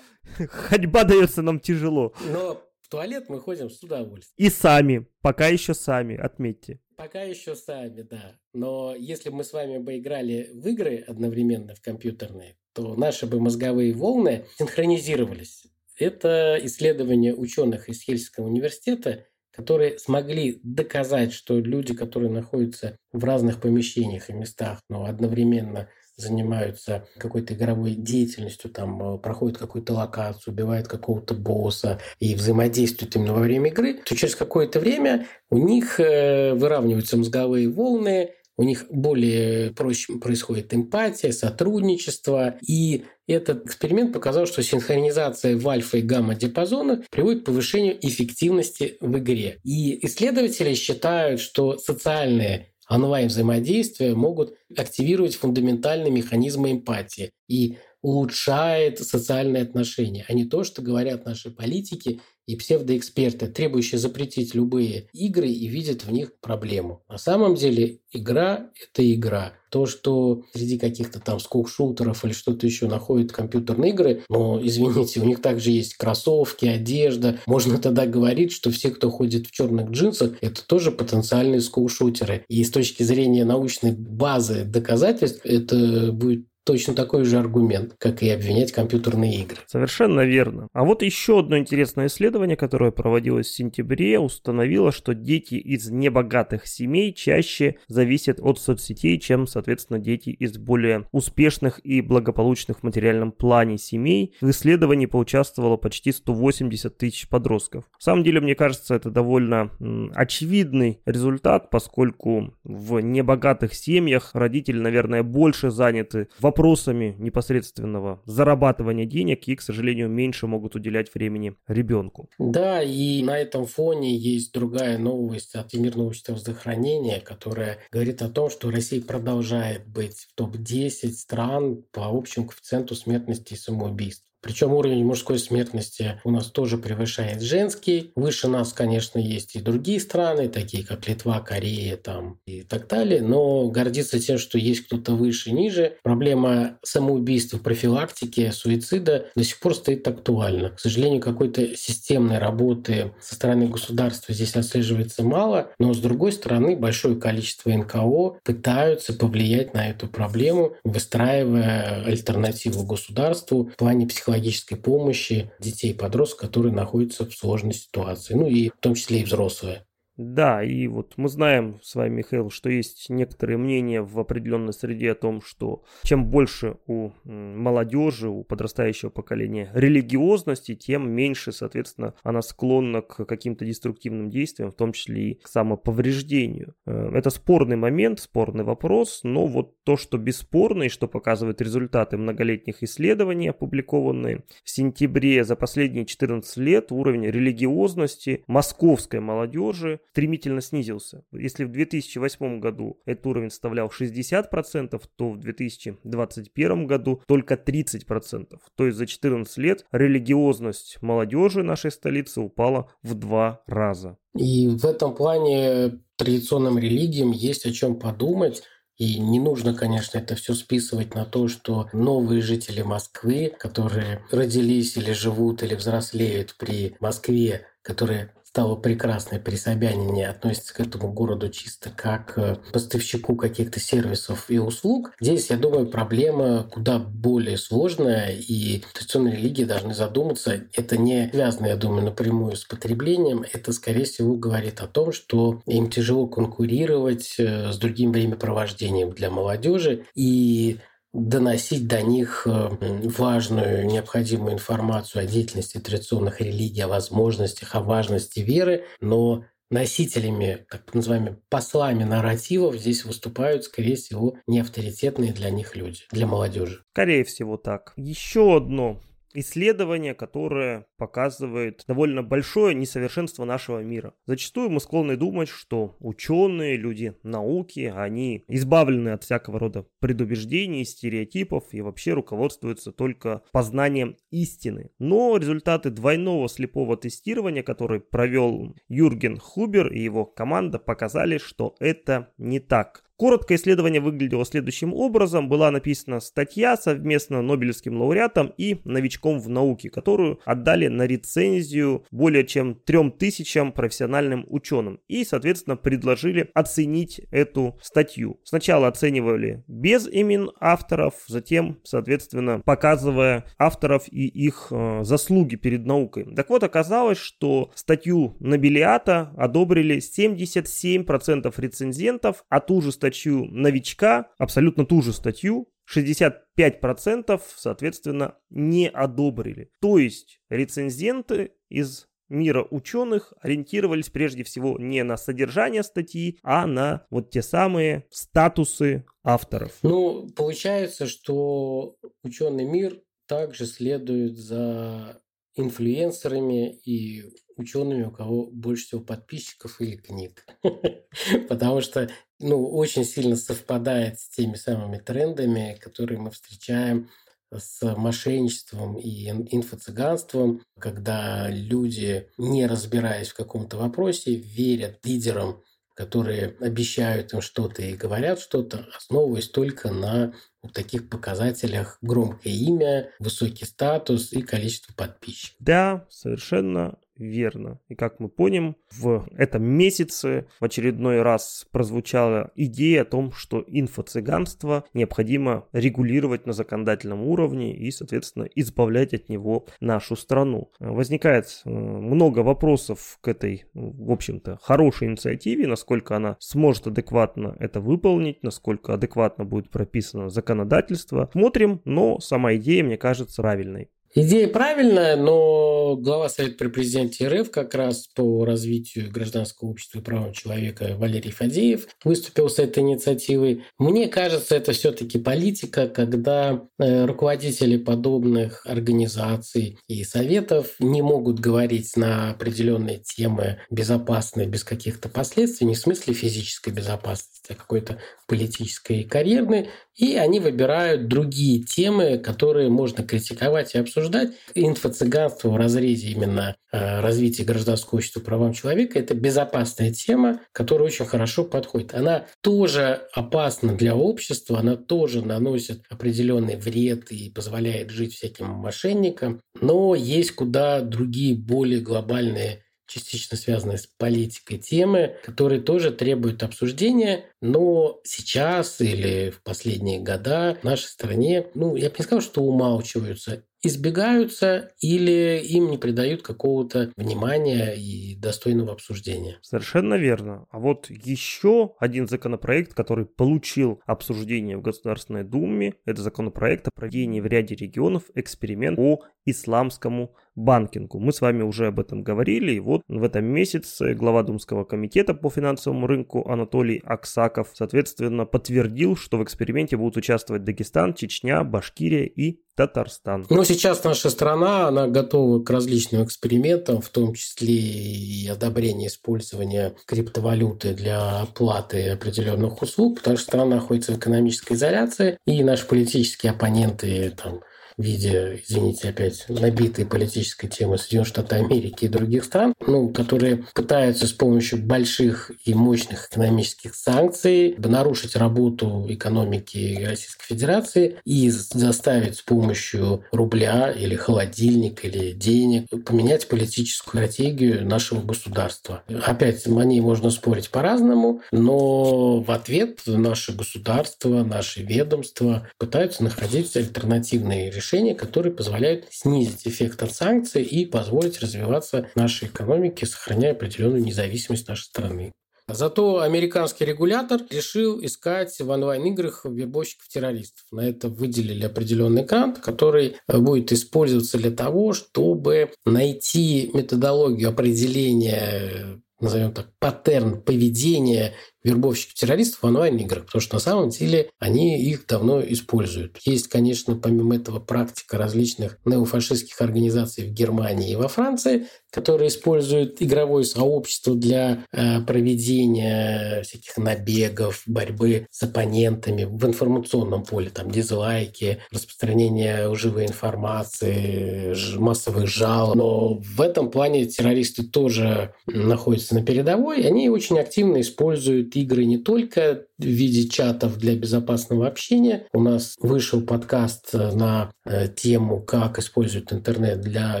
Ходьба 0.50 1.04
дается 1.04 1.42
нам 1.42 1.60
тяжело. 1.60 2.14
Но 2.32 2.62
в 2.86 2.88
туалет 2.88 3.28
мы 3.28 3.40
ходим 3.40 3.68
с 3.68 3.82
удовольствием. 3.82 4.34
И 4.36 4.48
сами, 4.48 5.06
пока 5.20 5.48
еще 5.48 5.74
сами, 5.74 6.16
отметьте. 6.16 6.78
Пока 6.96 7.22
еще 7.22 7.56
сами, 7.56 8.02
да. 8.02 8.38
Но 8.54 8.94
если 8.96 9.28
бы 9.28 9.38
мы 9.38 9.44
с 9.44 9.52
вами 9.52 9.78
бы 9.78 9.98
играли 9.98 10.50
в 10.54 10.66
игры 10.68 11.04
одновременно 11.06 11.74
в 11.74 11.80
компьютерные, 11.80 12.56
то 12.72 12.94
наши 12.94 13.26
бы 13.26 13.40
мозговые 13.40 13.92
волны 13.92 14.44
синхронизировались. 14.56 15.64
Это 15.98 16.58
исследование 16.62 17.34
ученых 17.34 17.88
из 17.88 18.02
Хельсинского 18.02 18.46
университета, 18.46 19.26
которые 19.50 19.98
смогли 19.98 20.60
доказать, 20.62 21.32
что 21.32 21.58
люди, 21.58 21.92
которые 21.92 22.30
находятся 22.30 22.96
в 23.10 23.24
разных 23.24 23.60
помещениях 23.60 24.30
и 24.30 24.32
местах, 24.32 24.80
но 24.88 25.06
одновременно 25.06 25.88
занимаются 26.16 27.06
какой-то 27.18 27.54
игровой 27.54 27.92
деятельностью, 27.92 28.70
там 28.70 29.16
э, 29.16 29.18
проходят 29.18 29.58
какую-то 29.58 29.92
локацию, 29.92 30.54
убивают 30.54 30.88
какого-то 30.88 31.34
босса 31.34 32.00
и 32.20 32.34
взаимодействуют 32.34 33.16
именно 33.16 33.34
во 33.34 33.40
время 33.40 33.70
игры, 33.70 34.00
то 34.04 34.16
через 34.16 34.34
какое-то 34.34 34.80
время 34.80 35.26
у 35.50 35.58
них 35.58 36.00
э, 36.00 36.54
выравниваются 36.54 37.16
мозговые 37.16 37.68
волны, 37.68 38.30
у 38.58 38.62
них 38.62 38.86
более 38.90 39.72
проще 39.72 40.14
происходит 40.14 40.72
эмпатия, 40.72 41.30
сотрудничество. 41.32 42.56
И 42.66 43.04
этот 43.26 43.66
эксперимент 43.66 44.14
показал, 44.14 44.46
что 44.46 44.62
синхронизация 44.62 45.58
в 45.58 45.68
альфа 45.68 45.98
и 45.98 46.02
гамма 46.02 46.34
диапазонах 46.34 47.00
приводит 47.10 47.42
к 47.42 47.46
повышению 47.46 47.98
эффективности 48.00 48.96
в 49.00 49.18
игре. 49.18 49.58
И 49.62 50.04
исследователи 50.06 50.72
считают, 50.74 51.40
что 51.40 51.76
социальные 51.76 52.70
онлайн-взаимодействия 52.88 54.14
могут 54.14 54.56
активировать 54.76 55.36
фундаментальные 55.36 56.10
механизмы 56.10 56.72
эмпатии. 56.72 57.32
И 57.48 57.78
улучшает 58.06 59.00
социальные 59.00 59.64
отношения, 59.64 60.24
а 60.28 60.32
не 60.32 60.44
то, 60.44 60.62
что 60.62 60.80
говорят 60.80 61.24
наши 61.24 61.50
политики 61.50 62.20
и 62.46 62.54
псевдоэксперты, 62.54 63.48
требующие 63.48 63.98
запретить 63.98 64.54
любые 64.54 65.08
игры 65.12 65.48
и 65.48 65.66
видят 65.66 66.04
в 66.04 66.12
них 66.12 66.38
проблему. 66.38 67.02
На 67.08 67.18
самом 67.18 67.56
деле 67.56 67.98
игра– 68.12 68.70
это 68.92 69.12
игра. 69.12 69.54
То, 69.72 69.86
что 69.86 70.44
среди 70.54 70.78
каких-то 70.78 71.18
там 71.18 71.40
скук-шутеров 71.40 72.24
или 72.24 72.32
что-то 72.32 72.64
еще 72.64 72.86
находят 72.86 73.32
компьютерные 73.32 73.90
игры, 73.90 74.22
но, 74.28 74.60
извините, 74.62 75.20
у 75.20 75.24
них 75.24 75.42
также 75.42 75.72
есть 75.72 75.96
кроссовки, 75.96 76.64
одежда. 76.64 77.40
Можно 77.46 77.78
тогда 77.78 78.06
говорить, 78.06 78.52
что 78.52 78.70
все, 78.70 78.90
кто 78.90 79.10
ходит 79.10 79.48
в 79.48 79.50
черных 79.50 79.90
джинсах, 79.90 80.34
это 80.40 80.64
тоже 80.64 80.92
потенциальные 80.92 81.60
скук-шутеры. 81.60 82.44
И 82.46 82.62
с 82.62 82.70
точки 82.70 83.02
зрения 83.02 83.44
научной 83.44 83.90
базы 83.90 84.62
доказательств, 84.62 85.40
это 85.44 86.12
будет 86.12 86.46
точно 86.66 86.94
такой 86.94 87.24
же 87.24 87.38
аргумент, 87.38 87.94
как 87.98 88.24
и 88.24 88.28
обвинять 88.28 88.72
компьютерные 88.72 89.42
игры. 89.42 89.58
Совершенно 89.66 90.22
верно. 90.22 90.66
А 90.72 90.84
вот 90.84 91.02
еще 91.02 91.38
одно 91.38 91.56
интересное 91.56 92.08
исследование, 92.08 92.56
которое 92.56 92.90
проводилось 92.90 93.46
в 93.46 93.54
сентябре, 93.54 94.18
установило, 94.18 94.90
что 94.90 95.14
дети 95.14 95.54
из 95.54 95.88
небогатых 95.88 96.66
семей 96.66 97.12
чаще 97.12 97.76
зависят 97.86 98.40
от 98.40 98.58
соцсетей, 98.58 99.18
чем, 99.20 99.46
соответственно, 99.46 100.00
дети 100.00 100.30
из 100.30 100.58
более 100.58 101.06
успешных 101.12 101.78
и 101.84 102.00
благополучных 102.00 102.80
в 102.80 102.82
материальном 102.82 103.30
плане 103.30 103.78
семей. 103.78 104.34
В 104.40 104.50
исследовании 104.50 105.06
поучаствовало 105.06 105.76
почти 105.76 106.10
180 106.10 106.98
тысяч 106.98 107.28
подростков. 107.28 107.84
На 107.84 108.00
самом 108.00 108.24
деле, 108.24 108.40
мне 108.40 108.56
кажется, 108.56 108.96
это 108.96 109.10
довольно 109.10 109.70
очевидный 110.14 111.00
результат, 111.06 111.70
поскольку 111.70 112.54
в 112.64 112.98
небогатых 112.98 113.72
семьях 113.72 114.30
родители, 114.34 114.80
наверное, 114.80 115.22
больше 115.22 115.70
заняты 115.70 116.26
в 116.40 116.55
вопросами 116.56 117.14
непосредственного 117.18 118.22
зарабатывания 118.24 119.04
денег 119.04 119.46
и, 119.46 119.56
к 119.56 119.60
сожалению, 119.60 120.08
меньше 120.08 120.46
могут 120.46 120.74
уделять 120.74 121.14
времени 121.14 121.54
ребенку. 121.68 122.30
Да, 122.38 122.82
и 122.82 123.22
на 123.22 123.38
этом 123.38 123.66
фоне 123.66 124.16
есть 124.16 124.52
другая 124.52 124.96
новость 124.96 125.54
от 125.54 125.68
Всемирного 125.68 126.08
общества 126.08 126.36
здравоохранения, 126.36 127.20
которая 127.20 127.78
говорит 127.92 128.22
о 128.22 128.30
том, 128.30 128.48
что 128.48 128.70
Россия 128.70 129.02
продолжает 129.02 129.86
быть 129.86 130.26
в 130.30 130.34
топ-10 130.34 131.10
стран 131.10 131.82
по 131.92 132.06
общему 132.06 132.46
коэффициенту 132.46 132.94
смертности 132.94 133.52
и 133.52 133.56
самоубийств. 133.56 134.24
Причем 134.46 134.74
уровень 134.74 135.04
мужской 135.04 135.40
смертности 135.40 136.20
у 136.22 136.30
нас 136.30 136.46
тоже 136.46 136.78
превышает 136.78 137.42
женский. 137.42 138.12
Выше 138.14 138.46
нас, 138.46 138.72
конечно, 138.72 139.18
есть 139.18 139.56
и 139.56 139.60
другие 139.60 139.98
страны, 139.98 140.48
такие 140.48 140.86
как 140.86 141.08
Литва, 141.08 141.40
Корея 141.40 141.96
там, 141.96 142.38
и 142.46 142.62
так 142.62 142.86
далее. 142.86 143.22
Но 143.22 143.66
гордиться 143.68 144.20
тем, 144.20 144.38
что 144.38 144.56
есть 144.56 144.86
кто-то 144.86 145.16
выше, 145.16 145.50
ниже, 145.50 145.96
проблема 146.04 146.78
самоубийства, 146.84 147.58
профилактики, 147.58 148.52
суицида 148.52 149.26
до 149.34 149.42
сих 149.42 149.58
пор 149.58 149.74
стоит 149.74 150.06
актуальна. 150.06 150.70
К 150.70 150.78
сожалению, 150.78 151.20
какой-то 151.20 151.76
системной 151.76 152.38
работы 152.38 153.14
со 153.20 153.34
стороны 153.34 153.66
государства 153.66 154.32
здесь 154.32 154.54
отслеживается 154.54 155.24
мало, 155.24 155.72
но 155.80 155.92
с 155.92 155.98
другой 155.98 156.30
стороны 156.30 156.76
большое 156.76 157.16
количество 157.16 157.70
НКО 157.70 158.38
пытаются 158.44 159.12
повлиять 159.12 159.74
на 159.74 159.90
эту 159.90 160.06
проблему, 160.06 160.74
выстраивая 160.84 162.04
альтернативу 162.04 162.84
государству 162.84 163.70
в 163.72 163.76
плане 163.76 164.06
психологии 164.06 164.35
психологической 164.36 164.76
помощи 164.76 165.50
детей 165.58 165.92
и 165.92 165.94
подростков, 165.94 166.48
которые 166.48 166.72
находятся 166.72 167.24
в 167.24 167.32
сложной 167.32 167.72
ситуации, 167.72 168.34
ну 168.34 168.46
и 168.46 168.68
в 168.68 168.76
том 168.80 168.94
числе 168.94 169.20
и 169.20 169.24
взрослые. 169.24 169.85
Да, 170.16 170.62
и 170.62 170.86
вот 170.86 171.14
мы 171.18 171.28
знаем 171.28 171.78
с 171.82 171.94
вами, 171.94 172.16
Михаил, 172.16 172.48
что 172.48 172.70
есть 172.70 173.10
некоторые 173.10 173.58
мнения 173.58 174.00
в 174.00 174.18
определенной 174.18 174.72
среде 174.72 175.12
о 175.12 175.14
том, 175.14 175.42
что 175.42 175.82
чем 176.04 176.30
больше 176.30 176.78
у 176.86 177.10
молодежи, 177.24 178.28
у 178.28 178.42
подрастающего 178.42 179.10
поколения 179.10 179.70
религиозности, 179.74 180.74
тем 180.74 181.10
меньше, 181.10 181.52
соответственно, 181.52 182.14
она 182.22 182.40
склонна 182.40 183.02
к 183.02 183.26
каким-то 183.26 183.66
деструктивным 183.66 184.30
действиям, 184.30 184.70
в 184.72 184.74
том 184.74 184.92
числе 184.92 185.32
и 185.32 185.34
к 185.34 185.48
самоповреждению. 185.48 186.74
Э, 186.86 187.10
это 187.12 187.28
спорный 187.28 187.76
момент, 187.76 188.20
спорный 188.20 188.64
вопрос, 188.64 189.20
но 189.22 189.46
вот 189.46 189.74
то, 189.84 189.98
что 189.98 190.16
бесспорно 190.16 190.84
и 190.84 190.88
что 190.88 191.08
показывают 191.08 191.60
результаты 191.60 192.16
многолетних 192.16 192.82
исследований, 192.82 193.48
опубликованные 193.48 194.44
в 194.64 194.70
сентябре 194.70 195.44
за 195.44 195.56
последние 195.56 196.06
14 196.06 196.56
лет, 196.56 196.90
уровень 196.90 197.26
религиозности 197.26 198.44
московской 198.46 199.20
молодежи 199.20 200.00
стремительно 200.10 200.60
снизился. 200.60 201.24
Если 201.32 201.64
в 201.64 201.72
2008 201.72 202.60
году 202.60 203.00
этот 203.04 203.26
уровень 203.26 203.50
составлял 203.50 203.88
60%, 203.88 205.00
то 205.16 205.30
в 205.30 205.38
2021 205.38 206.86
году 206.86 207.22
только 207.26 207.54
30%. 207.54 208.58
То 208.74 208.86
есть 208.86 208.98
за 208.98 209.06
14 209.06 209.56
лет 209.58 209.84
религиозность 209.92 210.98
молодежи 211.00 211.62
нашей 211.62 211.90
столицы 211.90 212.40
упала 212.40 212.90
в 213.02 213.14
два 213.14 213.62
раза. 213.66 214.16
И 214.36 214.68
в 214.68 214.84
этом 214.84 215.14
плане 215.14 216.00
традиционным 216.16 216.78
религиям 216.78 217.30
есть 217.30 217.66
о 217.66 217.72
чем 217.72 217.98
подумать. 217.98 218.62
И 218.96 219.18
не 219.20 219.40
нужно, 219.40 219.74
конечно, 219.74 220.18
это 220.18 220.34
все 220.36 220.54
списывать 220.54 221.14
на 221.14 221.26
то, 221.26 221.48
что 221.48 221.88
новые 221.92 222.40
жители 222.40 222.80
Москвы, 222.80 223.52
которые 223.58 224.24
родились 224.30 224.96
или 224.96 225.12
живут 225.12 225.62
или 225.62 225.74
взрослеют 225.74 226.56
при 226.58 226.96
Москве, 226.98 227.66
которые 227.82 228.32
стало 228.56 228.74
прекрасной 228.74 229.38
при 229.38 229.54
Собянине, 229.54 230.30
относится 230.30 230.72
к 230.72 230.80
этому 230.80 231.12
городу 231.12 231.50
чисто 231.50 231.90
как 231.90 232.38
э, 232.38 232.56
поставщику 232.72 233.36
каких-то 233.36 233.80
сервисов 233.80 234.46
и 234.48 234.58
услуг. 234.58 235.12
Здесь, 235.20 235.50
я 235.50 235.58
думаю, 235.58 235.88
проблема 235.88 236.62
куда 236.72 236.98
более 236.98 237.58
сложная, 237.58 238.30
и 238.30 238.78
традиционные 238.78 239.36
религии 239.36 239.64
должны 239.64 239.92
задуматься. 239.92 240.62
Это 240.72 240.96
не 240.96 241.28
связано, 241.32 241.66
я 241.66 241.76
думаю, 241.76 242.06
напрямую 242.06 242.56
с 242.56 242.64
потреблением. 242.64 243.44
Это, 243.52 243.72
скорее 243.72 244.04
всего, 244.04 244.36
говорит 244.36 244.80
о 244.80 244.86
том, 244.86 245.12
что 245.12 245.60
им 245.66 245.90
тяжело 245.90 246.26
конкурировать 246.26 247.34
э, 247.36 247.70
с 247.70 247.76
другим 247.76 248.10
времяпровождением 248.12 249.10
для 249.10 249.30
молодежи. 249.30 250.06
И 250.14 250.78
доносить 251.16 251.86
до 251.86 252.02
них 252.02 252.46
э, 252.46 252.68
важную, 253.04 253.86
необходимую 253.86 254.52
информацию 254.52 255.22
о 255.22 255.26
деятельности 255.26 255.78
традиционных 255.78 256.40
религий, 256.40 256.82
о 256.82 256.88
возможностях, 256.88 257.74
о 257.74 257.80
важности 257.80 258.40
веры, 258.40 258.84
но 259.00 259.44
носителями, 259.70 260.66
так 260.70 260.94
называемыми 260.94 261.38
послами 261.48 262.04
нарративов 262.04 262.76
здесь 262.76 263.04
выступают, 263.04 263.64
скорее 263.64 263.96
всего, 263.96 264.36
не 264.46 264.60
авторитетные 264.60 265.32
для 265.32 265.50
них 265.50 265.74
люди, 265.74 266.02
для 266.12 266.26
молодежи. 266.26 266.84
Скорее 266.92 267.24
всего 267.24 267.56
так. 267.56 267.92
Еще 267.96 268.56
одно 268.56 269.00
исследование, 269.36 270.14
которое 270.14 270.86
показывает 270.96 271.84
довольно 271.86 272.22
большое 272.22 272.74
несовершенство 272.74 273.44
нашего 273.44 273.80
мира. 273.80 274.14
Зачастую 274.26 274.70
мы 274.70 274.80
склонны 274.80 275.16
думать, 275.16 275.48
что 275.48 275.96
ученые, 276.00 276.76
люди 276.76 277.14
науки, 277.22 277.92
они 277.94 278.44
избавлены 278.48 279.10
от 279.10 279.24
всякого 279.24 279.58
рода 279.58 279.86
предубеждений, 280.00 280.84
стереотипов 280.84 281.64
и 281.72 281.80
вообще 281.80 282.14
руководствуются 282.14 282.92
только 282.92 283.42
познанием 283.52 284.16
истины. 284.30 284.90
Но 284.98 285.36
результаты 285.36 285.90
двойного 285.90 286.48
слепого 286.48 286.96
тестирования, 286.96 287.62
который 287.62 288.00
провел 288.00 288.74
Юрген 288.88 289.38
Хубер 289.38 289.92
и 289.92 290.00
его 290.00 290.24
команда, 290.24 290.78
показали, 290.78 291.38
что 291.38 291.74
это 291.78 292.32
не 292.38 292.60
так. 292.60 293.05
Коротко 293.18 293.54
исследование 293.54 294.02
выглядело 294.02 294.44
следующим 294.44 294.92
образом. 294.92 295.48
Была 295.48 295.70
написана 295.70 296.20
статья 296.20 296.76
совместно 296.76 297.40
Нобелевским 297.40 297.98
лауреатом 297.98 298.52
и 298.58 298.82
новичком 298.84 299.40
в 299.40 299.48
науке, 299.48 299.88
которую 299.88 300.38
отдали 300.44 300.88
на 300.88 301.06
рецензию 301.06 302.04
более 302.10 302.44
чем 302.44 302.74
трем 302.74 303.10
тысячам 303.10 303.72
профессиональным 303.72 304.44
ученым. 304.48 305.00
И, 305.08 305.24
соответственно, 305.24 305.76
предложили 305.76 306.50
оценить 306.52 307.22
эту 307.30 307.78
статью. 307.80 308.38
Сначала 308.44 308.88
оценивали 308.88 309.64
без 309.66 310.06
имен 310.06 310.50
авторов, 310.60 311.14
затем, 311.26 311.78
соответственно, 311.84 312.60
показывая 312.60 313.46
авторов 313.58 314.12
и 314.12 314.26
их 314.26 314.68
э, 314.70 315.04
заслуги 315.04 315.56
перед 315.56 315.86
наукой. 315.86 316.34
Так 316.36 316.50
вот, 316.50 316.62
оказалось, 316.64 317.18
что 317.18 317.70
статью 317.74 318.36
Нобелиата 318.40 319.32
одобрили 319.38 320.02
77% 320.02 321.54
рецензентов, 321.56 322.44
а 322.50 322.60
ту 322.60 322.82
же 322.82 322.92
статью 322.92 323.05
статью 323.06 323.44
новичка, 323.44 324.32
абсолютно 324.36 324.84
ту 324.84 325.00
же 325.00 325.12
статью, 325.12 325.68
65% 325.88 327.40
соответственно 327.56 328.34
не 328.50 328.88
одобрили. 328.88 329.70
То 329.80 329.98
есть 329.98 330.40
рецензенты 330.50 331.52
из 331.68 332.08
мира 332.28 332.66
ученых 332.68 333.32
ориентировались 333.40 334.08
прежде 334.08 334.42
всего 334.42 334.76
не 334.80 335.04
на 335.04 335.16
содержание 335.16 335.84
статьи, 335.84 336.40
а 336.42 336.66
на 336.66 337.06
вот 337.10 337.30
те 337.30 337.42
самые 337.42 338.06
статусы 338.10 339.04
авторов. 339.22 339.78
Ну, 339.82 340.28
получается, 340.34 341.06
что 341.06 341.94
ученый 342.24 342.64
мир 342.64 343.00
также 343.28 343.66
следует 343.66 344.36
за 344.36 345.20
инфлюенсерами 345.56 346.70
и 346.84 347.24
учеными, 347.56 348.04
у 348.04 348.10
кого 348.10 348.46
больше 348.46 348.86
всего 348.86 349.00
подписчиков 349.00 349.80
или 349.80 349.96
книг. 349.96 350.46
Потому 351.48 351.80
что 351.80 352.10
ну, 352.38 352.68
очень 352.68 353.04
сильно 353.04 353.36
совпадает 353.36 354.20
с 354.20 354.28
теми 354.28 354.54
самыми 354.54 354.98
трендами, 354.98 355.78
которые 355.80 356.18
мы 356.18 356.30
встречаем 356.30 357.08
с 357.54 357.94
мошенничеством 357.96 358.98
и 358.98 359.28
инфо-цыганством, 359.30 360.62
когда 360.78 361.48
люди, 361.48 362.28
не 362.36 362.66
разбираясь 362.66 363.28
в 363.28 363.34
каком-то 363.34 363.76
вопросе, 363.76 364.34
верят 364.34 364.98
лидерам, 365.04 365.62
которые 365.96 366.54
обещают 366.60 367.32
им 367.32 367.40
что-то 367.40 367.82
и 367.82 367.96
говорят 367.96 368.38
что-то, 368.38 368.86
основываясь 368.96 369.48
только 369.48 369.90
на 369.90 370.34
вот 370.62 370.74
таких 370.74 371.08
показателях 371.08 371.96
громкое 372.02 372.52
имя, 372.52 373.10
высокий 373.18 373.64
статус 373.64 374.32
и 374.32 374.42
количество 374.42 374.92
подписчиков. 374.92 375.56
Да, 375.58 376.06
совершенно 376.10 376.98
верно. 377.18 377.80
И 377.88 377.94
как 377.94 378.20
мы 378.20 378.28
поняли, 378.28 378.76
в 378.92 379.26
этом 379.36 379.64
месяце 379.64 380.46
в 380.60 380.64
очередной 380.64 381.22
раз 381.22 381.66
прозвучала 381.70 382.50
идея 382.54 383.02
о 383.02 383.04
том, 383.04 383.32
что 383.32 383.64
инфо-цыганство 383.66 384.84
необходимо 384.94 385.66
регулировать 385.72 386.46
на 386.46 386.52
законодательном 386.52 387.22
уровне 387.22 387.76
и, 387.76 387.90
соответственно, 387.90 388.48
избавлять 388.54 389.14
от 389.14 389.28
него 389.28 389.66
нашу 389.80 390.16
страну. 390.16 390.70
Возникает 390.78 391.62
э, 391.64 391.70
много 391.70 392.40
вопросов 392.40 393.18
к 393.20 393.28
этой, 393.28 393.64
в 393.74 394.10
общем-то, 394.10 394.58
хорошей 394.62 395.08
инициативе, 395.08 395.66
насколько 395.66 396.16
она 396.16 396.36
сможет 396.40 396.86
адекватно 396.86 397.56
это 397.58 397.80
выполнить, 397.80 398.42
насколько 398.42 398.94
адекватно 398.94 399.44
будет 399.44 399.70
прописано 399.70 400.28
законодательство. 400.30 401.28
Смотрим, 401.32 401.80
но 401.84 402.20
сама 402.20 402.54
идея, 402.54 402.84
мне 402.84 402.96
кажется, 402.96 403.42
правильной. 403.42 403.90
Идея 404.14 404.48
правильная, 404.48 405.16
но 405.16 405.94
глава 405.96 406.28
Совета 406.28 406.56
при 406.56 406.68
президенте 406.68 407.28
РФ 407.28 407.50
как 407.50 407.74
раз 407.74 408.06
по 408.06 408.44
развитию 408.46 409.10
гражданского 409.10 409.68
общества 409.68 409.98
и 409.98 410.02
правам 410.02 410.32
человека 410.32 410.94
Валерий 410.96 411.30
Фадеев 411.30 411.86
выступил 412.02 412.48
с 412.48 412.58
этой 412.58 412.80
инициативой. 412.82 413.64
Мне 413.78 414.08
кажется, 414.08 414.56
это 414.56 414.72
все-таки 414.72 415.18
политика, 415.18 415.86
когда 415.88 416.62
э, 416.78 417.04
руководители 417.04 417.76
подобных 417.76 418.64
организаций 418.66 419.78
и 419.86 420.02
советов 420.02 420.76
не 420.78 421.02
могут 421.02 421.38
говорить 421.38 421.94
на 421.96 422.30
определенные 422.30 422.98
темы 422.98 423.58
безопасные, 423.70 424.46
без 424.46 424.64
каких-то 424.64 425.10
последствий, 425.10 425.66
не 425.66 425.74
в 425.74 425.78
смысле 425.78 426.14
физической 426.14 426.70
безопасности, 426.70 427.52
а 427.52 427.54
какой-то 427.54 427.98
политической 428.26 429.00
и 429.00 429.04
карьерной, 429.04 429.68
и 429.94 430.16
они 430.16 430.40
выбирают 430.40 431.08
другие 431.08 431.62
темы, 431.62 432.18
которые 432.18 432.68
можно 432.68 433.04
критиковать 433.04 433.74
и 433.74 433.78
обсуждать. 433.78 434.05
Инфо-цыганство 434.54 435.50
в 435.50 435.56
разрезе 435.56 436.08
именно 436.08 436.56
э, 436.72 437.00
развития 437.00 437.44
гражданского 437.44 437.98
общества 437.98 438.20
правам 438.20 438.52
человека– 438.52 438.98
это 439.00 439.14
безопасная 439.14 439.92
тема, 439.92 440.40
которая 440.52 440.88
очень 440.88 441.06
хорошо 441.06 441.44
подходит. 441.44 441.94
Она 441.94 442.26
тоже 442.40 443.02
опасна 443.12 443.74
для 443.74 443.94
общества, 443.94 444.58
она 444.58 444.76
тоже 444.76 445.24
наносит 445.24 445.82
определенный 445.88 446.56
вред 446.56 447.10
и 447.10 447.30
позволяет 447.30 447.90
жить 447.90 448.14
всяким 448.14 448.46
мошенникам, 448.46 449.40
но 449.60 449.94
есть 449.94 450.32
куда 450.32 450.80
другие 450.80 451.34
более 451.34 451.80
глобальные 451.80 452.62
частично 452.86 453.36
связанные 453.36 453.78
с 453.78 453.86
политикой 453.86 454.58
темы, 454.58 455.16
которые 455.24 455.60
тоже 455.60 455.90
требуют 455.90 456.42
обсуждения, 456.42 457.24
но 457.40 458.00
сейчас 458.04 458.80
или 458.80 459.30
в 459.30 459.42
последние 459.42 460.00
года 460.00 460.56
в 460.60 460.64
нашей 460.64 460.86
стране, 460.86 461.46
ну, 461.54 461.76
я 461.76 461.90
бы 461.90 461.96
не 461.98 462.04
сказал, 462.04 462.22
что 462.22 462.42
умалчиваются. 462.42 463.44
Избегаются 463.66 464.70
или 464.80 465.40
им 465.44 465.70
не 465.70 465.78
придают 465.78 466.22
какого-то 466.22 466.92
внимания 466.96 467.74
и 467.74 468.16
достойного 468.16 468.72
обсуждения. 468.72 469.38
Совершенно 469.42 469.94
верно. 469.94 470.46
А 470.50 470.58
вот 470.58 470.88
еще 470.90 471.74
один 471.78 472.08
законопроект, 472.08 472.74
который 472.74 473.06
получил 473.06 473.80
обсуждение 473.86 474.56
в 474.56 474.62
Государственной 474.62 475.24
Думе, 475.24 475.74
это 475.84 476.02
законопроект 476.02 476.68
о 476.68 476.70
проведении 476.74 477.20
в 477.20 477.26
ряде 477.26 477.54
регионов 477.54 478.04
эксперимент 478.14 478.76
по 478.76 479.04
исламскому 479.24 480.14
банкингу. 480.34 481.00
Мы 481.00 481.12
с 481.12 481.20
вами 481.20 481.42
уже 481.42 481.66
об 481.66 481.80
этом 481.80 482.02
говорили, 482.02 482.52
и 482.52 482.60
вот 482.60 482.82
в 482.86 483.02
этом 483.02 483.24
месяце 483.24 483.94
глава 483.94 484.22
Думского 484.22 484.64
комитета 484.64 485.14
по 485.14 485.30
финансовому 485.30 485.86
рынку 485.86 486.28
Анатолий 486.28 486.80
Аксаков, 486.84 487.50
соответственно, 487.54 488.26
подтвердил, 488.26 488.96
что 488.96 489.18
в 489.18 489.24
эксперименте 489.24 489.76
будут 489.76 489.96
участвовать 489.96 490.44
Дагестан, 490.44 490.94
Чечня, 490.94 491.42
Башкирия 491.42 492.04
и 492.04 492.40
Татарстан. 492.56 493.26
Но 493.28 493.44
сейчас 493.44 493.84
наша 493.84 494.08
страна, 494.08 494.68
она 494.68 494.88
готова 494.88 495.42
к 495.42 495.50
различным 495.50 496.04
экспериментам, 496.04 496.80
в 496.80 496.88
том 496.88 497.12
числе 497.12 497.54
и 497.54 498.26
одобрение 498.28 498.88
использования 498.88 499.74
криптовалюты 499.84 500.72
для 500.72 501.20
оплаты 501.20 501.90
определенных 501.90 502.62
услуг, 502.62 502.98
потому 502.98 503.18
что 503.18 503.26
страна 503.26 503.56
находится 503.56 503.92
в 503.92 503.98
экономической 503.98 504.54
изоляции, 504.54 505.18
и 505.26 505.44
наши 505.44 505.66
политические 505.66 506.32
оппоненты 506.32 507.10
там, 507.10 507.40
виде, 507.78 508.42
извините, 508.42 508.88
опять 508.88 509.26
набитой 509.28 509.84
политической 509.84 510.48
темы 510.48 510.78
Соединенных 510.78 511.08
Штатов 511.08 511.38
Америки 511.40 511.84
и 511.84 511.88
других 511.88 512.24
стран, 512.24 512.54
ну, 512.66 512.88
которые 512.88 513.44
пытаются 513.54 514.06
с 514.06 514.12
помощью 514.12 514.62
больших 514.62 515.30
и 515.44 515.54
мощных 515.54 516.08
экономических 516.08 516.74
санкций 516.74 517.54
нарушить 517.58 518.16
работу 518.16 518.86
экономики 518.88 519.84
Российской 519.86 520.26
Федерации 520.26 520.96
и 521.04 521.28
заставить 521.30 522.16
с 522.16 522.22
помощью 522.22 523.04
рубля 523.12 523.70
или 523.70 523.94
холодильника 523.94 524.86
или 524.86 525.12
денег 525.12 525.66
поменять 525.84 526.28
политическую 526.28 526.92
стратегию 526.92 527.66
нашего 527.66 528.00
государства. 528.00 528.82
Опять, 529.04 529.46
о 529.46 529.62
ней 529.62 529.80
можно 529.80 530.10
спорить 530.10 530.50
по-разному, 530.50 531.20
но 531.30 532.20
в 532.20 532.30
ответ 532.30 532.80
наше 532.86 533.32
государство, 533.32 534.22
наши 534.22 534.62
ведомства 534.62 535.48
пытаются 535.58 536.02
находить 536.02 536.56
альтернативные 536.56 537.50
решения 537.50 537.65
решения, 537.66 537.94
которые 537.94 538.32
позволяют 538.32 538.86
снизить 538.90 539.46
эффект 539.46 539.82
от 539.82 539.92
санкций 539.92 540.42
и 540.42 540.66
позволить 540.66 541.20
развиваться 541.20 541.88
нашей 541.94 542.28
экономике, 542.28 542.86
сохраняя 542.86 543.32
определенную 543.32 543.82
независимость 543.82 544.48
нашей 544.48 544.64
страны. 544.64 545.12
Зато 545.48 546.00
американский 546.00 546.64
регулятор 546.64 547.20
решил 547.30 547.80
искать 547.84 548.36
в 548.40 548.50
онлайн-играх 548.50 549.24
вербовщиков 549.24 549.86
террористов. 549.88 550.44
На 550.50 550.68
это 550.68 550.88
выделили 550.88 551.44
определенный 551.44 552.02
грант, 552.02 552.40
который 552.40 552.96
будет 553.06 553.52
использоваться 553.52 554.18
для 554.18 554.32
того, 554.32 554.72
чтобы 554.72 555.52
найти 555.64 556.50
методологию 556.52 557.28
определения 557.28 558.80
назовем 559.00 559.32
так, 559.32 559.48
паттерн 559.58 560.22
поведения 560.22 561.14
вербовщиков 561.46 561.94
террористов 561.94 562.42
в 562.42 562.46
онлайн-играх, 562.46 563.06
потому 563.06 563.22
что 563.22 563.36
на 563.36 563.40
самом 563.40 563.70
деле 563.70 564.10
они 564.18 564.60
их 564.60 564.86
давно 564.86 565.20
используют. 565.22 565.98
Есть, 566.04 566.28
конечно, 566.28 566.74
помимо 566.76 567.16
этого 567.16 567.38
практика 567.38 567.96
различных 567.98 568.58
неофашистских 568.64 569.40
организаций 569.40 570.08
в 570.08 570.12
Германии 570.12 570.72
и 570.72 570.76
во 570.76 570.88
Франции, 570.88 571.46
которые 571.70 572.08
используют 572.08 572.80
игровое 572.80 573.24
сообщество 573.24 573.94
для 573.94 574.44
э, 574.50 574.80
проведения 574.80 576.22
всяких 576.22 576.56
набегов, 576.56 577.42
борьбы 577.46 578.06
с 578.10 578.22
оппонентами 578.22 579.04
в 579.04 579.24
информационном 579.24 580.02
поле, 580.02 580.30
там 580.30 580.50
дизлайки, 580.50 581.38
распространение 581.52 582.46
лживой 582.48 582.86
информации, 582.86 584.34
массовых 584.58 585.06
жалоб. 585.06 585.54
Но 585.54 585.94
в 585.98 586.20
этом 586.20 586.50
плане 586.50 586.86
террористы 586.86 587.44
тоже 587.44 588.14
находятся 588.26 588.94
на 588.94 589.04
передовой, 589.04 589.62
они 589.62 589.88
очень 589.88 590.18
активно 590.18 590.60
используют 590.60 591.35
игры 591.36 591.64
не 591.64 591.78
только 591.78 592.46
в 592.58 592.64
виде 592.64 593.08
чатов 593.08 593.58
для 593.58 593.76
безопасного 593.76 594.46
общения. 594.46 595.06
У 595.12 595.20
нас 595.20 595.54
вышел 595.58 596.00
подкаст 596.00 596.72
на 596.72 597.30
э, 597.44 597.68
тему, 597.68 598.22
как 598.22 598.58
используют 598.58 599.12
интернет 599.12 599.60
для 599.60 600.00